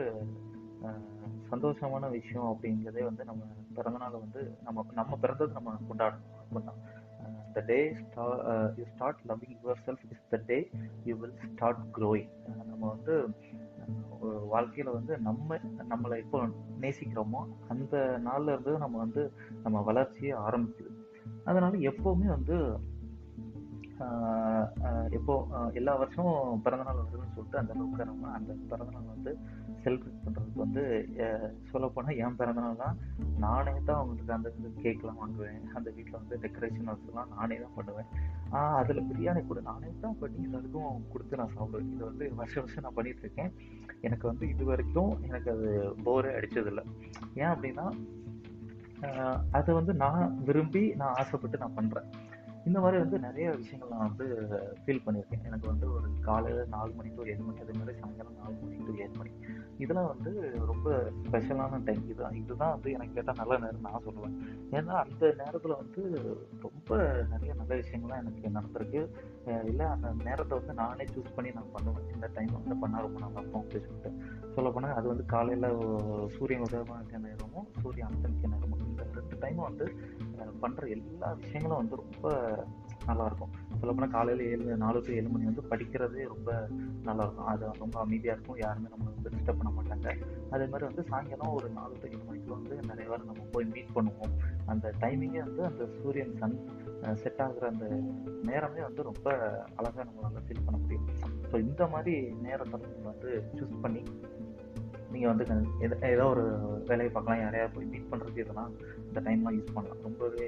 சந்தோஷமான 1.53 2.11
விஷயம் 2.19 2.51
அப்படிங்கிறதே 2.53 3.03
வந்து 3.09 3.23
நம்ம 3.31 3.43
பிறந்தநாளை 3.77 4.19
வந்து 4.25 4.43
நம்ம 4.67 4.85
நம்ம 4.99 5.17
பிறந்தது 5.25 5.57
நம்ம 5.59 5.75
கொண்டாடணும். 5.91 6.35
அப்படின்னா 6.43 6.75
த 7.57 7.63
டே 7.67 7.79
ஸ்டா 8.01 8.25
you 8.77 8.85
start 8.95 9.21
loving 9.29 9.57
yourself 9.87 10.05
is 10.11 10.25
the 10.31 10.39
day 10.47 10.59
you 11.05 11.15
will 11.17 11.37
start 11.53 11.83
growing 11.99 12.33
நம்ம 12.71 12.83
வந்து 12.95 13.15
வாழ்க்கையில் 14.49 14.93
வந்து 14.93 15.15
நம்ம 15.19 15.59
நம்மளை 15.91 16.17
எப்போ 16.25 16.39
நேசிக்கிறோமோ 16.81 17.41
அந்த 17.69 17.95
நாளில் 18.19 18.53
இருந்து 18.53 18.73
நம்ம 18.79 18.99
வந்து 18.99 19.23
நம்ம 19.63 19.83
வளர்ச்சியை 19.83 20.35
ஆரம்பிக்குது. 20.49 20.93
அதனால 21.45 21.73
எப்போவுமே 21.91 22.29
வந்து 22.37 22.57
எப்போ 25.17 25.35
எல்லா 25.79 25.93
வருஷமும் 26.01 26.61
பிறந்தநாள் 26.65 26.99
வருதுன்னு 26.99 27.35
சொல்லிட்டு 27.37 27.61
அந்த 27.61 27.73
அளவுக்கு 27.75 28.07
நம்ம 28.11 28.33
அந்த 28.39 28.53
பிறந்தநாள் 28.71 29.13
வந்து 29.15 29.33
செலிப்ரேட் 29.83 30.25
பண்ணுறதுக்கு 30.25 30.61
வந்து 30.65 30.83
சொல்லப்போனால் 31.71 32.19
என் 32.25 32.37
பிறந்தநாள் 32.41 32.81
தான். 32.83 32.97
நானே 33.45 33.75
தான் 33.89 34.01
அவங்களுக்கு 34.01 34.37
அந்த 34.37 34.51
கேக்லாம் 34.83 35.21
வாங்குவேன். 35.23 35.63
அந்த 35.79 35.89
வீட்டில் 35.97 36.19
வந்து 36.21 36.41
டெக்கரேஷன் 36.45 36.91
வச்சுலாம் 36.93 37.33
நானே 37.37 37.59
தான் 37.65 37.77
பண்ணுவேன். 37.79 38.11
அதில் 38.81 39.07
பிரியாணி 39.11 39.43
கூட 39.51 39.63
நானே 39.71 39.93
தான் 40.05 40.19
பண்ணி 40.23 40.47
எல்லாருக்கும் 40.49 41.01
கொடுத்து 41.15 41.41
நான் 41.43 41.57
சாப்பிடுவேன். 41.57 41.91
இது 41.95 42.05
வந்து 42.11 42.27
வருஷம் 42.43 42.65
வருஷம் 42.65 42.87
நான் 42.87 42.99
பண்ணிட்டு 42.99 43.25
இருக்கேன். 43.27 43.53
எனக்கு 44.09 44.25
வந்து 44.31 44.45
இது 44.55 44.65
வரைக்கும் 44.73 45.13
எனக்கு 45.31 45.51
அது 45.57 45.71
போரே 46.09 46.33
அடித்ததில்லை 46.39 46.85
ஏன் 47.41 47.53
அப்படின்னா 47.55 47.87
அதை 49.59 49.71
வந்து 49.79 49.93
நான் 50.05 50.23
விரும்பி 50.47 50.83
நான் 51.01 51.17
ஆசைப்பட்டு 51.21 51.63
நான் 51.63 51.77
பண்ணுறேன் 51.79 52.09
இந்த 52.69 52.79
மாதிரி 52.83 52.99
வந்து 53.03 53.19
நிறைய 53.27 53.47
விஷயங்கள் 53.59 53.93
நான் 53.95 54.09
வந்து 54.09 54.27
ஃபீல் 54.83 55.03
பண்ணியிருக்கேன். 55.05 55.45
எனக்கு 55.49 55.67
வந்து 55.73 55.87
ஒரு 55.97 56.09
காலையில் 56.29 56.73
நாலு 56.75 56.91
மணி 56.99 57.11
டு 57.17 57.27
ஏழு 57.33 57.43
மணி 57.49 57.63
அதே 57.65 57.75
மாதிரி 57.79 57.99
சாயங்காலம் 58.01 58.41
நாலு 58.43 58.57
மணி 58.63 58.77
டு 58.87 58.95
ஏழு 59.05 59.15
மணி. 59.19 59.33
இதெல்லாம் 59.85 60.11
வந்து 60.13 60.31
ரொம்ப 60.71 60.89
ஸ்பெஷலான 61.27 61.81
டைம் 61.87 62.03
இதுதான் 62.07 62.37
இதுதான் 62.41 62.75
வந்து 62.75 62.89
எனக்கு 62.97 63.17
கேட்டால் 63.17 63.41
நல்ல 63.41 63.59
நேரம் 63.65 63.87
நான் 63.89 64.05
சொல்லுவேன். 64.07 64.37
ஏன்னா 64.79 64.95
அந்த 65.05 65.33
நேரத்தில் 65.43 65.79
வந்து 65.83 66.03
ரொம்ப 66.67 66.99
நிறைய 67.33 67.53
நல்ல 67.61 67.73
விஷயங்கள்லாம் 67.83 68.23
எனக்கு 68.25 68.55
நடந்திருக்கு. 68.59 69.03
இல்லை 69.71 69.87
அந்த 69.95 70.13
நேரத்தை 70.29 70.55
வந்து 70.61 70.77
நானே 70.83 71.07
சூஸ் 71.15 71.35
பண்ணி 71.39 71.53
நான் 71.59 71.73
பண்ணுவேன். 71.77 72.09
இந்த 72.15 72.31
டைம் 72.39 72.53
வந்து 72.59 72.81
பண்ணால் 72.83 73.07
ரொம்ப 73.07 73.21
நல்லா 73.25 73.41
இருக்கும் 73.43 73.63
அப்படின்னு 73.63 73.89
சொல்லிட்டு. 73.89 74.13
சொல்லப்போனால் 74.57 74.97
அது 74.99 75.07
வந்து 75.13 75.27
காலையில் 75.35 75.69
சூரியன் 76.37 76.67
உதயமாக 76.69 77.23
நேரமும் 77.27 77.69
சூரியன் 77.83 78.11
அஸ்தமிக்க 78.11 78.53
நேரமும். 78.55 78.85
இந்த 78.91 79.03
ரெண்டு 79.19 79.37
டைமும் 79.45 79.69
வந்து 79.71 79.87
பண்ணுற 80.63 80.89
எல்லா 80.97 81.31
விஷயங்களும் 81.43 81.81
வந்து 81.83 81.97
ரொம்ப 82.03 82.27
நல்லாயிருக்கும் 83.09 83.53
சொல்லப்போனால் 83.81 84.13
காலையில் 84.15 84.43
ஏழு 84.51 84.77
நாலு 84.77 84.99
டு 85.07 85.11
ஏழு 85.13 85.29
மணி 85.29 85.45
வந்து 85.45 85.63
படிக்கிறதே 85.71 86.25
ரொம்ப 86.35 86.51
நல்லாயிருக்கும் 87.05 87.51
அது 87.53 87.71
ரொம்ப 87.79 87.97
அமைதியாக 88.01 88.35
இருக்கும். 88.37 88.59
யாருமே 88.65 88.89
நம்ம 88.95 89.11
வந்து 89.11 89.33
டிஸ்டர்ப் 89.35 89.61
பண்ண 89.61 89.71
மாட்டாங்க. 89.79 90.09
அதே 90.51 90.67
மாதிரி 90.67 90.87
வந்து 90.89 91.05
சாயங்காலம் 91.11 91.55
ஒரு 91.59 91.69
நாலு 91.71 91.95
டு 92.01 92.09
ஏழு 92.09 92.23
மணிக்கு 92.29 92.51
வந்து 92.57 92.75
நிறைய 92.91 93.07
பேர் 93.11 93.29
நம்ம 93.31 93.47
போய் 93.53 93.71
மீட் 93.75 93.95
பண்ணுவோம். 93.95 94.35
அந்த 94.67 94.93
டைமிங்கே 95.01 95.43
வந்து 95.49 95.65
அந்த 95.65 95.87
சூரியன் 96.01 96.35
சன் 96.41 96.59
செட் 97.23 97.43
ஆகுற 97.47 97.67
அந்த 97.73 97.87
நேரமே 98.51 98.81
வந்து 98.81 99.03
ரொம்ப 99.03 99.29
அழகாக 99.77 100.07
நம்மளால 100.09 100.43
ஃபீல் 100.47 100.65
பண்ண 100.65 100.79
முடியும். 100.79 101.07
ஸோ 101.51 101.57
இந்த 101.69 101.87
மாதிரி 101.87 102.15
நேரத்தை 102.47 102.81
நம்ம 102.81 103.09
வந்து 103.13 103.31
சூஸ் 103.59 103.81
பண்ணி 103.81 104.03
நீங்கள் 105.13 105.33
வந்து 105.33 105.45
ஏதோ 106.15 106.25
ஒரு 106.27 106.45
வேலையை 106.87 107.11
பார்க்கலாம் 107.13 107.43
யாரையா 107.43 107.67
போய் 107.75 107.91
மீட் 107.93 108.11
பண்ணுறதுக்கு 108.11 108.45
இதெல்லாம் 108.45 108.73
இந்த 109.09 109.21
டைம்லாம் 109.21 109.57
யூஸ் 109.59 109.75
பண்ணலாம். 109.75 110.03
ரொம்பவே 110.03 110.47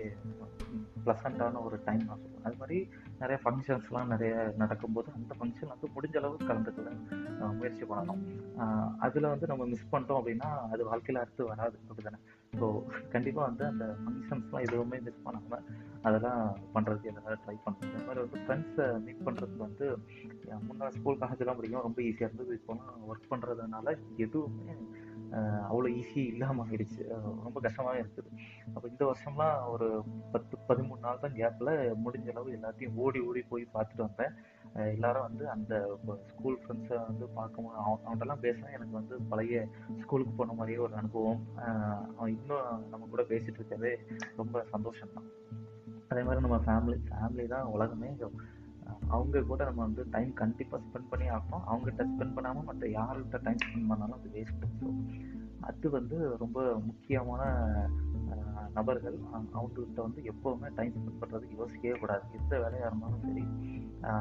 ப்ளசண்ட்டான 1.06 1.62
ஒரு 1.64 1.76
டைம் 1.84 2.02
நான் 2.04 2.20
சொல்லுவேன் 2.22 2.46
அது 2.48 2.56
மாதிரி 2.58 2.78
நிறைய 3.20 3.36
ஃபங்க்ஷன்ஸ்லாம் 3.44 4.10
நிறைய 4.12 4.34
நடக்கும்போது 4.62 5.08
அந்த 5.18 5.32
ஃபங்க்ஷன் 5.38 5.72
வந்து 5.72 5.88
முடிஞ்ச 5.94 6.16
அளவுக்கு 6.20 6.48
கலந்துக்கல. 6.50 6.90
முயற்சி 7.60 7.84
பண்ணணும். 7.90 8.20
அதில் 9.06 9.30
வந்து 9.32 9.46
நம்ம 9.50 9.66
மிஸ் 9.72 9.90
பண்ணிட்டோம் 9.92 10.20
அப்படின்னா 10.20 10.50
அது 10.74 10.82
வாழ்க்கையில் 10.90 11.22
அடுத்து 11.22 11.48
வராது. 11.50 11.76
அப்படிதானே? 11.88 12.20
ஸோ 12.58 12.66
கண்டிப்பாக 13.14 13.46
வந்து 13.48 13.64
அந்த 13.72 13.84
ஃபங்க்ஷன்ஸ்லாம் 14.02 14.66
எதுவுமே 14.68 14.98
மிஸ் 15.08 15.24
பண்ணாமல் 15.26 15.66
அதெல்லாம் 16.08 16.42
பண்ணுறதுக்கு 16.74 17.10
எதாவது 17.12 17.38
ட்ரை 17.44 17.56
பண்ணுறது 17.66 17.90
இந்த 17.90 18.04
மாதிரி 18.06 18.22
வந்து 18.24 18.40
ஃப்ரெண்ட்ஸை 18.44 18.86
மீட் 19.06 19.24
பண்ணுறதுக்கு 19.26 19.64
வந்து 19.66 19.86
முன்னாள் 20.68 20.96
ஸ்கூல் 20.98 21.20
காலேஜ்லாம் 21.22 21.60
படிக்கும் 21.60 21.86
ரொம்ப 21.88 22.00
ஈஸியாக 22.08 22.28
இருந்தது. 22.28 22.52
இப்போலாம் 22.60 23.04
ஒர்க் 23.10 23.30
பண்ணுறதுனால 23.34 23.96
எதுவுமே 24.26 24.76
அவ்வளோ 25.70 25.88
ஈஸி 26.00 26.20
இல்லாமல் 26.32 26.64
ஆயிடுச்சு. 26.64 27.02
ரொம்ப 27.46 27.58
கஷ்டமாகவே 27.64 28.02
இருக்குது. 28.02 28.30
அப்போ 28.74 28.86
இந்த 28.92 29.02
வருஷம்லாம் 29.10 29.56
ஒரு 29.72 29.88
பத்து 30.34 30.54
பதிமூணு 30.68 31.04
நாள் 31.06 31.22
தான் 31.24 31.36
கேப்பில் 31.40 31.72
முடிஞ்ச 32.04 32.28
அளவு 32.34 32.54
எல்லாத்தையும் 32.58 32.96
ஓடி 33.04 33.20
ஓடி 33.28 33.42
போய் 33.50 33.64
பார்த்துட்டு 33.74 34.06
வந்தேன். 34.06 34.34
எல்லாரும் 34.94 35.26
வந்து 35.28 35.44
அந்த 35.54 35.74
ஸ்கூல் 36.30 36.58
ஃப்ரெண்ட்ஸை 36.62 36.98
வந்து 37.08 37.26
பார்க்கும்போது 37.38 37.78
அவன் 37.82 38.04
அவன்கிட்டலாம் 38.06 38.44
பேசினா 38.46 38.74
எனக்கு 38.78 38.94
வந்து 39.00 39.16
பழைய 39.32 39.60
ஸ்கூலுக்கு 40.02 40.34
போன 40.40 40.56
மாதிரியே 40.60 40.80
ஒரு 40.86 40.96
அனுபவம். 41.02 41.42
அவன் 42.16 42.34
இன்னும் 42.38 42.86
நம்ம 42.92 43.06
கூட 43.14 43.24
பேசிகிட்டு 43.32 43.60
இருக்கவே 43.62 43.92
ரொம்ப 44.40 44.64
சந்தோஷம் 44.74 45.14
தான் 45.16 45.28
அதே 46.10 46.22
மாதிரி 46.26 46.44
நம்ம 46.46 46.58
ஃபேமிலி 46.66 46.98
ஃபேமிலி 47.08 47.46
தான் 47.54 47.72
உலகமே. 47.76 48.10
அவங்க 49.16 49.42
கூட 49.50 49.60
நம்ம 49.68 49.80
வந்து 49.86 50.02
டைம் 50.14 50.32
கண்டிப்பாக 50.40 50.82
ஸ்பெண்ட் 50.86 51.10
பண்ணி 51.10 51.26
ஆகணும் 51.36 51.64
அவங்ககிட்ட 51.68 52.04
ஸ்பெண்ட் 52.12 52.36
பண்ணாமல் 52.36 52.68
மற்ற 52.70 52.86
யார்கிட்ட 52.98 53.38
டைம் 53.46 53.62
ஸ்பெண்ட் 53.66 53.90
பண்ணாலும் 53.92 54.18
அது 54.18 54.30
வேஸ்ட்டு 54.36 54.70
ஸோ 54.80 54.88
அது 55.68 55.86
வந்து 55.96 56.16
ரொம்ப 56.42 56.58
முக்கியமான 56.88 57.42
நபர்கள். 58.76 59.16
அவங்ககிட்ட 59.56 60.00
வந்து 60.06 60.20
எப்போவுமே 60.32 60.68
டைம் 60.78 60.92
ஸ்பெண்ட் 60.96 61.20
பண்ணுறதுக்கு 61.20 61.58
யோசிக்கவே 61.60 61.94
கூடாது. 62.02 62.24
எந்த 62.38 62.54
வேலையாக 62.64 62.90
இருந்தாலும் 62.90 63.24
சரி 63.28 63.44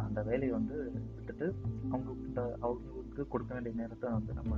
அந்த 0.07 0.19
வேலையை 0.29 0.53
வந்து 0.57 0.77
விட்டுட்டு 1.15 1.47
அவங்கக்கிட்ட 1.91 2.41
அவங்களுக்கு 2.65 3.25
கொடுக்க 3.33 3.51
வேண்டிய 3.53 3.75
நேரத்தை 3.81 4.07
வந்து 4.17 4.33
நம்ம 4.39 4.55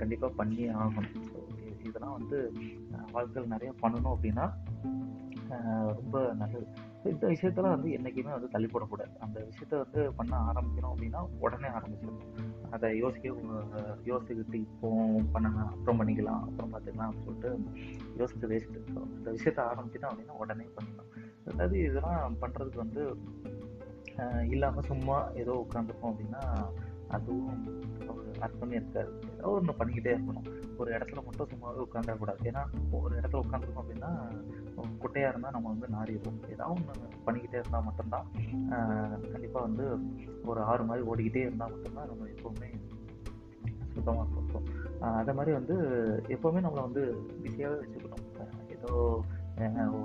கண்டிப்பாக 0.00 0.32
பண்ணியே 0.40 0.68
ஆகணும். 0.82 1.16
ஸோ 1.28 1.38
இதெல்லாம் 1.88 2.16
வந்து 2.18 2.38
வாழ்க்கையில் 3.14 3.52
நிறைய 3.54 3.72
பண்ணணும் 3.82 4.14
அப்படின்னா 4.14 4.46
ரொம்ப 5.98 6.18
நல்லது. 6.42 6.68
இந்த 7.12 7.24
விஷயத்தெல்லாம் 7.32 7.74
வந்து 7.76 7.90
என்றைக்குமே 7.96 8.32
வந்து 8.36 8.52
தள்ளி 8.54 8.68
போடக்கூடாது. 8.72 9.12
அந்த 9.24 9.38
விஷயத்த 9.50 9.80
வந்து 9.84 10.00
பண்ண 10.18 10.32
ஆரம்பிக்கணும் 10.50 10.92
அப்படின்னா 10.92 11.20
உடனே 11.44 11.68
ஆரம்பிச்சிடணும். 11.78 12.32
அதை 12.74 12.88
யோசிக்க 13.02 13.28
யோசிச்சுக்கிட்டு 14.10 14.58
இப்போ 14.66 14.88
பண்ணலாம் 15.34 15.70
அப்புறம் 15.74 16.00
பண்ணிக்கலாம் 16.00 16.42
அப்புறம் 16.48 16.72
பார்த்துக்கலாம் 16.72 17.10
அப்படின்னு 17.10 17.28
சொல்லிட்டு 17.28 17.50
யோசிச்சு 18.20 18.50
வேஸ்ட்டு 18.52 18.84
ஸோ 18.92 18.98
அந்த 19.16 19.28
விஷயத்த 19.36 19.60
ஆரம்பிச்சிட்டோம் 19.70 20.12
அப்படின்னா 20.12 20.40
உடனே 20.44 20.66
பண்ணணும் 20.76 21.12
அதாவது 21.52 21.76
இதெல்லாம் 21.88 22.38
பண்ணுறதுக்கு 22.42 22.84
வந்து 22.84 23.04
இல்லாமல் 24.54 24.88
சும்மா 24.90 25.16
ஏதோ 25.42 25.54
உட்காந்துருக்கோம் 25.64 26.12
அப்படின்னா 26.12 26.42
அதுவும் 27.16 27.58
அர்த்தமே 28.44 28.76
இருக்காது. 28.78 29.10
ஏதோ 29.46 29.56
ஒன்று 29.58 29.72
பண்ணிக்கிட்டே 29.80 30.12
இருக்கணும். 30.14 30.46
ஒரு 30.80 30.88
இடத்துல 30.94 31.20
மட்டும் 31.26 31.50
சும்மா 31.50 31.68
உட்காந்துடக்கூடாது 31.82 32.46
ஏன்னா 32.50 32.62
ஒரு 32.98 33.12
இடத்துல 33.18 33.40
உட்காந்துருக்கோம் 33.42 33.82
அப்படின்னா 33.82 34.10
குட்டையாக 35.02 35.30
இருந்தால் 35.32 35.54
நம்ம 35.56 35.70
வந்து 35.72 35.88
நாடிடுவோம் 35.94 36.40
ஏதாவது 36.54 36.72
ஒன்று 36.72 37.20
பண்ணிக்கிட்டே 37.26 37.60
இருந்தால் 37.60 37.86
மட்டும்தான் 37.88 38.26
கண்டிப்பாக 39.34 39.64
வந்து 39.68 39.84
ஒரு 40.50 40.60
ஆறு 40.70 40.88
மாதிரி 40.88 41.06
ஓடிக்கிட்டே 41.12 41.44
இருந்தால் 41.46 41.72
மட்டும்தான் 41.74 42.10
நம்ம 42.12 42.28
எப்போவுமே 42.34 42.70
சுத்தமாக 43.94 44.26
இருக்கும் 44.36 44.66
அதே 45.20 45.32
மாதிரி 45.38 45.54
வந்து 45.58 45.76
எப்போவுமே 46.34 46.62
நம்மளை 46.66 46.82
வந்து 46.88 47.04
பிஸியாகவே 47.44 47.78
வச்சுக்கணும். 47.82 48.24
ஏதோ 48.76 48.90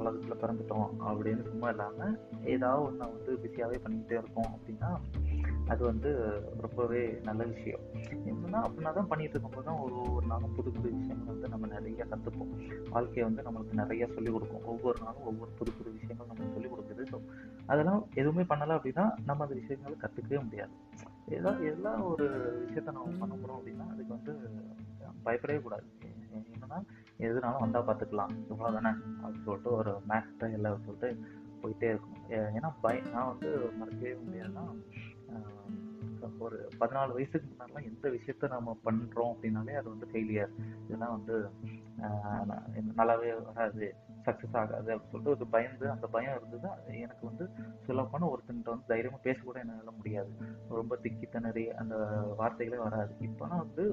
உலகத்தில் 0.01 0.41
பிறந்துட்டோம் 0.43 0.91
அப்படின்னு 1.07 1.41
சும்மா 1.49 1.69
இல்லாமல் 1.73 2.13
ஏதாவது 2.53 2.83
ஒன்று 2.85 3.11
வந்து 3.15 3.31
பிஸியாகவே 3.43 3.79
பண்ணிக்கிட்டே 3.85 4.19
இருக்கோம் 4.21 4.53
அப்படின்னா 4.55 4.91
அது 5.71 5.81
வந்து 5.89 6.09
ரொம்பவே 6.63 7.01
நல்ல 7.27 7.41
விஷயம். 7.51 7.83
என்னன்னா 8.31 8.59
அப்படின்னா 8.65 8.91
தான் 8.97 9.09
பண்ணிட்டு 9.11 9.35
இருக்கும்போது 9.35 9.67
தான் 9.69 9.81
ஒரு 9.85 9.97
ஒரு 10.15 10.25
நாளும் 10.31 10.55
புது 10.57 10.69
புது 10.75 10.87
விஷயங்கள் 10.97 11.31
வந்து 11.33 11.51
நம்ம 11.53 11.67
நிறைய 11.73 12.05
கற்றுப்போம் 12.11 12.53
வாழ்க்கையை 12.93 13.25
வந்து 13.27 13.45
நம்மளுக்கு 13.47 13.79
நிறைய 13.81 14.07
சொல்லிக் 14.15 14.35
கொடுக்கும். 14.35 14.65
ஒவ்வொரு 14.73 14.99
நாளும் 15.05 15.27
ஒவ்வொரு 15.31 15.51
புது 15.59 15.73
புது 15.77 15.95
விஷயங்கள் 15.97 16.29
நம்மளுக்கு 16.29 16.55
சொல்லிக் 16.57 16.73
கொடுக்குது. 16.73 17.05
ஸோ 17.11 17.19
அதெல்லாம் 17.71 18.01
எதுவுமே 18.21 18.45
பண்ணலை 18.53 18.75
அப்படின்னா 18.79 19.05
நம்ம 19.29 19.45
அந்த 19.47 19.57
விஷயங்களை 19.61 19.97
கற்றுக்கவே 20.03 20.41
முடியாது. 20.47 20.73
எல்லாம் 21.37 21.61
எல்லா 21.73 21.91
ஒரு 22.11 22.27
விஷயத்த 22.63 22.95
நம்ம 22.97 23.19
பண்ண 23.23 23.33
போகிறோம் 23.35 23.59
அப்படின்னா 23.59 23.87
அதுக்கு 23.93 24.15
வந்து 24.17 24.33
பயப்படவே 25.27 25.59
கூடாது. 25.67 25.87
என்னன்னா 26.55 26.79
எதுனாலும் 27.27 27.63
வந்தால் 27.65 27.87
பார்த்துக்கலாம். 27.87 28.33
இவ்வளோ 28.49 28.71
தானே 28.77 28.91
அப்படின்னு 29.21 29.47
சொல்லிட்டு 29.47 29.71
ஒரு 29.79 29.93
மேக்ஸ் 30.11 30.55
இல்லை 30.57 30.71
சொல்லிட்டு 30.87 31.09
போயிட்டே 31.63 31.89
இருக்கும் 31.93 32.19
ஏன்னா 32.57 32.69
பய 32.83 33.01
நான் 33.13 33.31
வந்து 33.31 33.49
மறக்கவே 33.79 34.13
முடியாதுன்னா 34.21 34.63
ஒரு 36.45 36.57
பதினாலு 36.79 37.11
வயசுக்கு 37.15 37.47
முன்னாடிலாம் 37.49 37.87
எந்த 37.89 38.05
விஷயத்த 38.09 38.47
நம்ம 38.53 38.69
பண்ணுறோம் 38.85 39.31
அப்படின்னாலே 39.33 39.73
அது 39.79 39.87
வந்து 39.93 40.07
ஃபெயிலியர் 40.11 40.53
இதெல்லாம் 40.85 41.13
வந்து 41.17 41.35
நல்லாவே 42.99 43.29
வராது 43.47 43.87
சக்ஸஸ் 44.25 44.57
ஆகாது 44.61 44.89
அப்படின்னு 44.93 45.11
சொல்லிட்டு 45.11 45.33
ஒரு 45.35 45.47
பயந்து 45.55 45.85
அந்த 45.93 46.07
பயம் 46.15 46.37
இருந்தது. 46.37 46.69
எனக்கு 47.03 47.23
வந்து 47.29 47.45
சொல்லப்போனால் 47.87 48.31
ஒருத்தன்கிட்ட 48.33 48.73
வந்து 48.73 48.89
தைரியமாக 48.91 49.21
பேசக்கூட 49.27 49.61
என்னால் 49.63 49.97
முடியாது. 49.99 50.31
ரொம்ப 50.79 50.97
திக்கி 51.03 51.27
திணறி 51.35 51.65
அந்த 51.81 51.95
வார்த்தைகளே 52.41 52.81
வராது. 52.87 53.13
இப்போனா 53.27 53.57
வந்து 53.65 53.85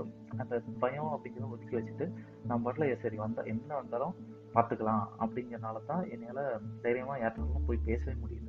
அந்த 0.43 0.63
பயம் 0.85 1.13
அப்படிங்கிறத 1.15 1.53
ஒதுக்கி 1.57 1.77
வச்சுட்டு 1.79 2.09
நம்ம 2.51 2.61
பாட்டில் 2.67 3.03
சரி 3.05 3.19
வந்தால் 3.25 3.51
என்ன 3.55 3.71
வந்தாலும் 3.75 4.17
பார்த்துக்கலாம் 4.57 5.07
அப்படிங்கிறனால 5.25 5.85
தான் 5.93 6.05
என்னால் 6.17 6.45
தைரியமாக 6.87 7.23
யார்கிட்டும் 7.25 7.69
போய் 7.71 7.87
பேசவே 7.91 8.17
முடியுது 8.25 8.48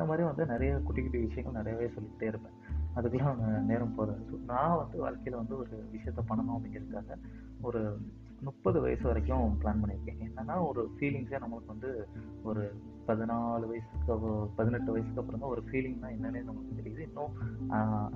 இந்த 0.00 0.10
மாதிரி 0.10 0.24
வந்து 0.28 0.44
நிறைய 0.50 0.72
குட்டி 0.84 1.00
குட்டி 1.02 1.18
விஷயங்கள் 1.24 1.56
நிறையவே 1.56 1.86
சொல்லிக்கிட்டே 1.94 2.28
இருப்பேன். 2.30 2.54
அதுக்கெல்லாம் 2.98 3.40
நேரம் 3.70 3.92
போகிறது 3.96 4.22
ஸோ 4.28 4.36
நான் 4.50 4.78
வந்து 4.80 4.96
வாழ்க்கையில் 5.02 5.38
வந்து 5.40 5.54
ஒரு 5.62 5.74
விஷயத்த 5.94 6.20
பண்ணணும் 6.30 6.54
அப்படிங்கிறதுக்காக 6.56 7.16
ஒரு 7.68 7.80
முப்பது 8.46 8.78
வயசு 8.84 9.04
வரைக்கும் 9.08 9.58
பிளான் 9.62 9.80
பண்ணியிருக்கேன். 9.82 10.20
என்னன்னா 10.26 10.54
ஒரு 10.68 10.82
ஃபீலிங்ஸே 10.94 11.40
நம்மளுக்கு 11.42 11.72
வந்து 11.74 11.90
ஒரு 12.50 12.62
பதினாலு 13.08 13.66
வயசுக்கு 13.72 14.16
பதினெட்டு 14.58 14.90
வயசுக்கு 14.94 15.22
அப்புறம் 15.22 15.42
தான் 15.42 15.52
ஒரு 15.54 15.64
ஃபீலிங்னா 15.68 16.10
என்னன்னே 16.16 16.42
நமக்கு 16.48 16.78
தெரியுது. 16.80 17.02
இன்னும் 17.08 17.34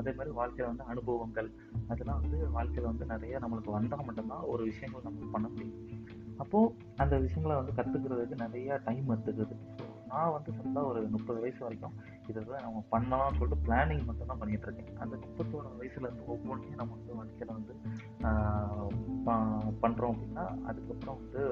அதே 0.00 0.12
மாதிரி 0.18 0.32
வாழ்க்கையில் 0.40 0.70
வந்து 0.72 0.90
அனுபவங்கள் 0.92 1.50
அதெல்லாம் 1.92 2.22
வந்து 2.22 2.38
வாழ்க்கையில் 2.58 2.90
வந்து 2.92 3.12
நிறைய 3.14 3.42
நம்மளுக்கு 3.44 3.76
வந்தால் 3.78 4.06
மட்டும்தான் 4.08 4.46
ஒரு 4.54 4.64
விஷயங்கள் 4.70 5.06
நம்ம 5.08 5.32
பண்ண 5.36 5.48
முடியும். 5.54 5.76
அப்போது 6.44 6.72
அந்த 7.04 7.14
விஷயங்களை 7.26 7.56
வந்து 7.62 7.76
கற்றுக்கிறதுக்கு 7.80 8.44
நிறையா 8.46 8.76
டைம் 8.88 9.12
எடுத்துக்குது 9.14 9.56
ஸோ 9.80 9.84
நான் 10.10 10.34
வந்து 10.36 10.50
சொன்னால் 10.58 10.88
ஒரு 10.90 11.00
முப்பது 11.14 11.38
வயசு 11.44 11.60
வரைக்கும் 11.66 11.96
இதை 12.30 12.40
தான் 12.42 12.64
நம்ம 12.66 12.82
பண்ணலாம்னு 12.92 13.38
சொல்லிட்டு 13.38 13.64
பிளானிங் 13.66 14.04
மட்டும் 14.08 14.30
தான் 14.30 14.40
பண்ணிட்டு 14.42 14.66
இருக்கேன் 14.68 15.00
அந்த 15.04 15.14
முப்பத்தோரு 15.24 15.72
வயசுலேருந்து 15.80 16.28
ஒவ்வொன்றையும் 16.32 16.80
நம்ம 16.80 16.96
வந்து 16.98 17.18
வாழ்க்கையில 17.18 17.56
வந்து 17.58 17.74
பண்ணுறோம் 19.82 20.12
அப்படின்னா 20.14 20.44
அதுக்கப்புறம் 20.68 21.18
வந்து 21.20 21.42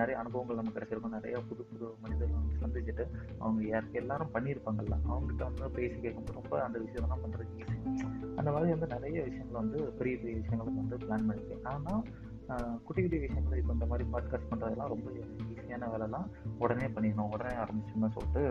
நிறைய 0.00 0.14
அனுபவங்கள் 0.22 0.58
நமக்கு 0.60 0.76
கிடைச்சிருக்கும். 0.76 1.16
நிறைய 1.18 1.36
புது 1.48 1.62
புது 1.70 1.86
மனிதர்கள் 2.02 2.40
வந்து 2.40 2.60
சந்திச்சுட்டு 2.62 3.04
அவங்க 3.42 3.60
யாருக்கு 3.72 4.00
எல்லாரும் 4.02 4.34
பண்ணியிருப்பாங்கல்ல 4.36 4.96
அவங்ககிட்ட 5.10 5.42
வந்து 5.48 5.74
பேசி 5.78 5.96
கேட்கும்போது 6.04 6.38
ரொம்ப 6.40 6.62
அந்த 6.66 6.78
விஷயம்லாம் 6.86 7.22
பண்ணுறதுக்கு 7.24 7.58
ஈஸி 7.62 8.06
அந்த 8.40 8.48
மாதிரி 8.54 8.72
வந்து 8.76 8.88
நிறைய 8.96 9.18
விஷயங்கள் 9.28 9.60
வந்து 9.62 9.78
பெரிய 10.00 10.16
பெரிய 10.22 10.34
விஷயங்களுக்கு 10.40 10.82
வந்து 10.82 10.98
பிளான் 11.04 11.28
பண்ணியிருக்கேன். 11.28 11.64
ஆனால் 11.74 12.02
குட்டி 12.84 13.02
குட்டி 13.02 13.18
விஷயங்கள். 13.18 13.58
இப்போ 13.58 13.72
இந்த 13.72 13.86
மாதிரி 13.86 14.08
பாட்காஸ்ட் 14.12 14.50
பண்ணுறதெல்லாம் 14.50 14.88
ரொம்ப 14.88 15.10
ஈஸியான 15.54 15.88
வேலைலாம் 15.94 16.28
உடனே 16.58 16.86
பண்ணிடணும். 16.86 17.30
உடனே 17.30 17.54
ஆரம்பிச்சோம்னு 17.54 18.14
சொல்லிட்டு 18.16 18.42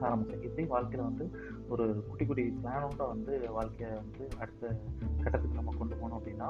ஆரம்பித்தேன் 0.00 0.42
இப்படி 0.42 0.66
வாழ்க்கையில் 0.66 1.06
வந்து 1.06 1.24
ஒரு 1.68 2.04
குட்டி 2.08 2.26
குட்டி 2.26 2.42
பிளானோட 2.62 3.06
வந்து 3.08 3.50
வாழ்க்கையை 3.50 3.96
வந்து 3.96 4.28
அடுத்த 4.38 4.76
கட்டத்துக்கு 5.22 5.54
நம்ம 5.54 5.74
கொண்டு 5.78 5.94
போனோம் 5.94 6.18
அப்படின்னா 6.18 6.48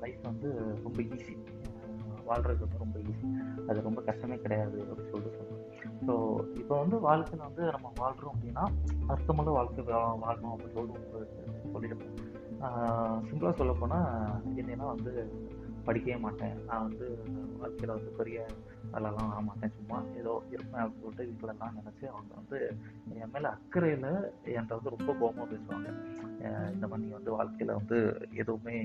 லைஃப் 0.00 0.22
வந்து 0.22 0.50
ரொம்ப 0.82 1.02
ஈஸி 1.02 1.34
வாழ்கிறது 2.24 2.60
வந்து 2.60 2.78
ரொம்ப 2.78 2.98
ஈஸி 2.98 3.28
அது 3.68 3.80
ரொம்ப 3.80 4.00
கஷ்டமே 4.02 4.38
கிடையாது 4.38 4.78
அப்படின்னு 4.78 5.10
சொல்லிட்டு 5.10 5.38
சொல்லுவேன் 5.38 5.66
ஸோ 6.06 6.14
இப்போ 6.58 6.78
வந்து 6.78 7.00
வாழ்க்கையில் 7.00 7.46
வந்து 7.46 7.64
நம்ம 7.70 7.92
வாழ்கிறோம் 7.96 8.34
அப்படின்னா 8.34 8.64
அர்த்தமுள்ள 9.06 9.50
வாழ்க்கை 9.50 9.84
வாழணும் 9.84 10.52
அப்படின்னு 10.52 10.74
சொல்லிட்டு 10.74 11.28
சொல்லிட்டு 11.72 12.29
சிம்பிளாக 13.28 13.54
சொல்ல 13.58 13.72
போனால் 13.80 14.08
என்னன்னா 14.60 14.86
வந்து 14.94 15.12
படிக்கவே 15.86 16.16
மாட்டேன். 16.24 16.56
நான் 16.68 16.86
வந்து 16.86 17.06
வாழ்க்கையில் 17.60 17.94
வந்து 17.96 18.10
பெரிய 18.18 18.38
வேலைலாம் 18.92 19.30
ஆக 19.34 19.40
மாட்டேன். 19.46 19.72
சும்மா 19.76 19.98
ஏதோ 20.20 20.32
இருப்பேன் 20.54 20.82
அப்படின்னு 20.82 21.04
சொல்லிட்டு 21.04 21.28
வீட்டிலலாம் 21.30 21.78
நினச்சி 21.78 22.04
அவங்க 22.12 22.32
வந்து 22.40 22.58
என் 23.22 23.32
மேலே 23.36 23.48
அக்கறையில் 23.56 24.10
என்கிட்ட 24.56 24.78
வந்து 24.78 24.94
ரொம்ப 24.96 25.10
கோபமாக 25.20 25.48
பேசுவாங்க. 25.52 25.88
இந்த 26.74 26.84
மாதிரி 26.90 27.06
நீ 27.06 27.14
வந்து 27.18 27.36
வாழ்க்கையில் 27.38 27.78
வந்து 27.80 27.98
எதுவுமே 28.42 28.76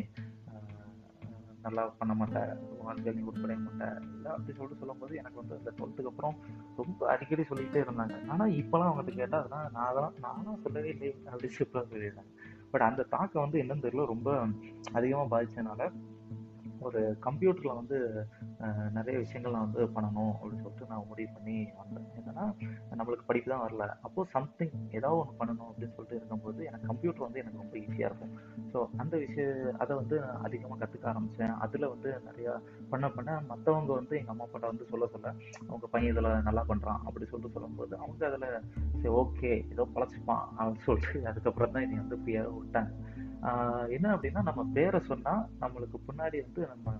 நல்லா 1.65 1.83
பண்ண 1.99 2.13
மாட்டேன் 2.17 2.49
வாழ்க்கையில் 2.87 3.15
நீ 3.19 3.23
உட்படைய 3.29 3.59
மாட்டேன் 3.67 3.95
இல்லை 4.15 4.29
அப்படி 4.33 4.51
சொல்லிட்டு 4.57 4.81
சொல்லும்போது 4.81 5.13
எனக்கு 5.21 5.39
வந்து 5.41 5.55
இந்த 5.61 5.71
டுவெல்த்துக்கு 5.77 6.11
அப்புறம் 6.11 6.35
ரொம்ப 6.79 7.07
அடிக்கடி 7.13 7.43
சொல்லிகிட்டே 7.51 7.79
இருந்தாங்க. 7.85 8.15
ஆனால் 8.33 8.55
இப்போலாம் 8.61 8.89
அவங்ககிட்ட 8.89 9.21
கேட்டால் 9.21 9.41
அதெல்லாம் 9.41 9.71
நான் 9.77 9.97
தான் 9.99 10.19
நானும் 10.27 10.61
சொல்லவே 10.65 10.91
இல்லை 10.95 11.09
அப்படி 11.31 11.49
சிம்பிளாக 11.57 11.89
சொல்லியிருந்தாங்க 11.93 12.33
பட் 12.75 12.89
அந்த 12.89 13.07
தாக்கம் 13.15 13.45
வந்து 13.45 13.61
என்னன்னு 13.63 13.85
தெரியல. 13.87 14.11
ரொம்ப 14.15 14.29
அதிகமாக 14.99 15.31
பாதிச்சதுனால 15.33 15.89
ஒரு 16.87 17.01
கம்ப்யூட்டரில் 17.25 17.77
வந்து 17.77 17.97
நிறைய 18.97 19.15
விஷயங்கள் 19.21 19.53
நான் 19.55 19.67
வந்து 19.67 19.83
பண்ணணும் 19.95 20.33
அப்படின்னு 20.39 20.63
சொல்லிட்டு 20.63 20.89
நான் 20.89 21.07
முடிவு 21.11 21.29
பண்ணி 21.35 21.55
வந்தேன். 21.79 22.09
என்னன்னா 22.19 22.45
நம்மளுக்கு 22.99 23.25
படிப்பு 23.29 23.49
தான் 23.51 23.63
வரல. 23.65 23.85
அப்போது 24.07 24.29
சம்திங் 24.35 24.75
ஏதாவது 24.97 25.19
ஒன்று 25.21 25.39
பண்ணணும் 25.39 25.69
அப்படின்னு 25.69 25.95
சொல்லிட்டு 25.97 26.19
இருக்கும்போது 26.19 26.59
எனக்கு 26.69 26.89
கம்ப்யூட்டர் 26.91 27.25
வந்து 27.27 27.41
எனக்கு 27.43 27.61
ரொம்ப 27.63 27.75
ஈஸியாக 27.83 28.09
இருக்கும். 28.11 28.33
ஸோ 28.75 28.81
அந்த 28.97 29.17
விஷயம் 29.17 29.75
அதை 29.77 29.95
வந்து 29.95 30.19
நான் 30.19 30.41
அதிகமாக 30.41 30.79
கற்றுக்க 30.81 31.05
ஆரம்பித்தேன் 31.05 31.53
அதில் 31.57 31.87
வந்து 31.87 32.09
நிறையா 32.25 32.53
பண்ண 32.89 33.05
பண்ண 33.09 33.41
மற்றவங்க 33.49 33.91
வந்து 33.93 34.17
எங்கள் 34.17 34.33
அம்மா 34.33 34.45
அப்பாட்ட 34.45 34.65
வந்து 34.65 34.85
சொல்ல 34.89 35.05
சொல்ல 35.07 35.27
அவங்க 35.67 35.87
பையன் 35.87 36.11
இதில் 36.11 36.41
நல்லா 36.41 36.63
பண்ணுறான் 36.67 37.03
அப்படி 37.07 37.25
சொல்லிட்டு 37.25 37.55
சொல்லும்போது 37.55 37.97
அவங்க 37.97 38.25
அதில் 38.27 38.47
சரி 39.01 39.13
ஓகே 39.15 39.51
ஏதோ 39.71 39.87
பழச்சிப்பான் 39.95 40.45
அப்படின்னு 40.57 40.85
சொல்லிட்டு 40.85 41.27
அதுக்கப்புறம் 41.27 41.71
தான் 41.71 41.83
இனி 41.83 41.95
வந்து 41.95 42.17
ஃப்ரீயாக 42.17 42.53
விட்டாங்க. 42.57 42.91
என்ன 43.87 44.07
அப்படின்னா 44.15 44.41
நம்ம 44.43 44.61
பேரை 44.73 44.99
சொன்னால் 44.99 45.47
நம்மளுக்கு 45.61 45.97
பின்னாடி 46.07 46.37
வந்து 46.45 46.61
நம்ம 46.67 46.93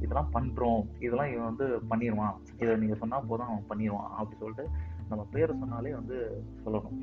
இதெல்லாம் 0.00 0.32
பண்ணுறோம் 0.32 0.82
இதெல்லாம் 0.98 1.32
இவன் 1.32 1.50
வந்து 1.50 1.66
பண்ணிடுவான் 1.90 2.36
இதை 2.58 2.76
நீங்கள் 2.76 2.98
சொன்னால் 2.98 3.26
போதும் 3.26 3.46
அவன் 3.46 3.68
பண்ணிடுவான் 3.70 4.10
அப்படி 4.20 4.38
சொல்லிட்டு 4.38 4.66
நம்ம 5.08 5.26
பேரை 5.30 5.58
சொன்னாலே 5.58 5.94
வந்து 5.94 6.16
சொல்லணும். 6.64 6.98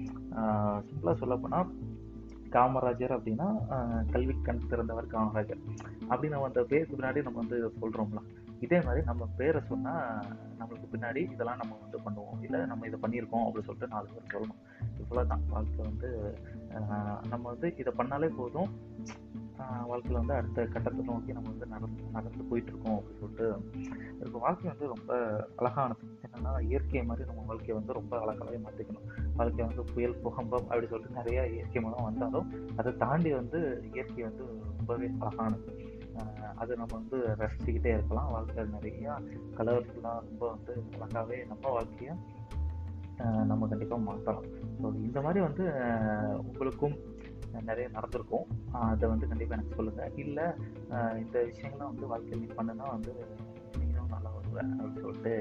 சிம்பிளாக 0.87 1.15
சொல்லப்போனால் 1.19 1.69
காமராஜர் 2.55 3.13
அப்படின்னா 3.17 3.47
கல்வி 4.13 4.35
கண் 4.47 4.67
திறந்தவர் 4.71 5.13
காமராஜர். 5.15 5.61
அப்படி 6.11 6.29
நம்ம 6.33 6.49
அந்த 6.51 6.63
பேருக்கு 6.71 6.97
பின்னாடி 6.97 7.25
நம்ம 7.27 7.39
வந்து 7.43 7.59
சொல்கிறோம்ல 7.81 8.21
இதே 8.65 8.77
மாதிரி 8.85 9.01
நம்ம 9.09 9.23
பேரை 9.39 9.59
சொன்னால் 9.69 10.03
நம்மளுக்கு 10.59 10.87
பின்னாடி 10.93 11.21
இதெல்லாம் 11.33 11.59
நம்ம 11.61 11.73
வந்து 11.83 11.97
பண்ணுவோம். 12.05 12.39
இல்லை 12.45 12.59
நம்ம 12.71 12.87
இதை 12.89 12.99
பண்ணியிருக்கோம் 13.03 13.45
அப்படின்னு 13.45 13.67
சொல்லிட்டு 13.69 13.93
நாலு 13.93 14.13
பேர் 14.13 14.33
சொல்லணும். 14.35 14.61
இவ்வளோ 15.01 15.23
தான் 15.31 15.43
வாழ்க்கை 15.53 15.81
வந்து 15.89 16.09
நம்ம 17.31 17.43
வந்து 17.51 17.69
இதை 17.81 17.91
பண்ணாலே 17.99 18.29
போதும். 18.39 18.71
வாழ்க்கையில் 19.89 20.19
வந்து 20.19 20.33
அடுத்த 20.33 20.65
கட்டத்தை 20.73 21.03
நோக்கி 21.05 21.35
நம்ம 21.37 21.49
வந்து 21.49 21.67
நடந்து 21.73 22.03
நடந்து 22.11 22.43
போயிட்டுருக்கோம் 22.49 22.97
அப்படின்னு 22.97 23.21
சொல்லிட்டு 23.21 23.47
இப்போ 24.25 24.39
வாழ்க்கை 24.39 24.67
வந்து 24.71 24.87
ரொம்ப 24.93 25.11
அழகானது. 25.55 26.03
என்னென்னா 26.25 26.51
இயற்கை 26.69 27.03
மாதிரி 27.03 27.27
நம்ம 27.29 27.43
வாழ்க்கையை 27.49 27.75
வந்து 27.79 27.97
ரொம்ப 27.99 28.13
அழகாகவே 28.23 28.59
மாற்றிக்கணும் 28.65 29.07
வாழ்க்கை 29.35 29.65
வந்து 29.65 29.83
புயல் 29.93 30.19
புகம்பம் 30.25 30.67
அப்படி 30.69 30.89
சொல்லிட்டு 30.93 31.19
நிறையா 31.21 31.43
இயற்கை 31.55 31.81
மூலம் 31.81 32.07
வந்தாலும் 32.09 32.49
அதை 32.75 32.93
தாண்டி 33.03 33.33
வந்து 33.33 33.61
இயற்கை 33.93 34.23
வந்து 34.23 34.45
ரொம்பவே 34.77 35.09
அழகானது. 35.19 35.71
அது 36.55 36.71
நம்ம 36.81 36.91
வந்து 36.99 37.17
ரசிச்சுக்கிட்டே 37.41 37.91
இருக்கலாம். 37.95 38.31
வாழ்க்கையில் 38.35 38.75
நிறையா 38.77 39.13
கலர்ஃபுல்லாக 39.57 40.23
ரொம்ப 40.27 40.43
வந்து 40.53 40.73
அழகாகவே 40.95 41.39
நம்ம 41.51 41.69
வாழ்க்கையை 41.69 42.15
நம்ம 43.49 43.67
கண்டிப்பாக 43.71 44.01
மாற்றலாம் 44.01 44.47
ஸோ 44.79 44.87
இந்த 45.07 45.19
மாதிரி 45.21 45.39
வந்து 45.45 45.65
உங்களுக்கும் 46.47 46.95
நிறைய 47.61 47.89
நடந்திருக்கும். 47.89 48.45
அதை 48.71 49.09
வந்து 49.09 49.27
கண்டிப்பாக 49.27 49.57
எனக்கு 49.57 49.75
சொல்லுங்கள் 49.75 50.13
இல்லை 50.15 50.45
இந்த 51.17 51.35
விஷயங்கள்லாம் 51.39 51.91
வந்து 51.93 52.07
வாழ்க்கையில் 52.07 52.41
நீ 52.43 52.49
பண்ணுனா 52.53 52.87
வந்து 52.89 53.13
நீங்களும் 53.79 54.13
நல்லா 54.15 54.31
வருவேன் 54.35 54.71
அப்படின்னு 54.77 55.01
சொல்லிட்டு 55.01 55.33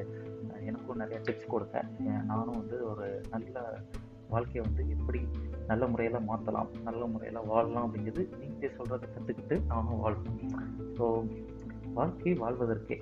எனக்கும் 0.64 0.96
நிறைய 0.96 1.20
டிப்ஸ் 1.24 1.52
கொடுங்க 1.52 1.80
நானும் 2.24 2.58
வந்து 2.60 2.78
ஒரு 2.90 3.22
நல்ல 3.30 3.82
வாழ்க்கையை 4.28 4.62
வந்து 4.68 4.82
எப்படி 4.88 5.20
நல்ல 5.66 5.86
முறையில் 5.86 6.26
மாற்றலாம் 6.28 6.70
நல்ல 6.82 7.06
முறையில் 7.06 7.46
வாழலாம் 7.46 7.86
அப்படிங்கிறது 7.86 8.24
நீங்கள் 8.40 8.76
சொல்கிறத 8.78 9.08
கற்றுக்கிட்டு 9.14 9.66
நானும் 9.66 10.00
வாழ்வேன் 10.00 10.40
ஸோ 10.98 11.06
வாழ்க்கை 11.94 12.32
வாழ்வதற்கே. 12.34 12.96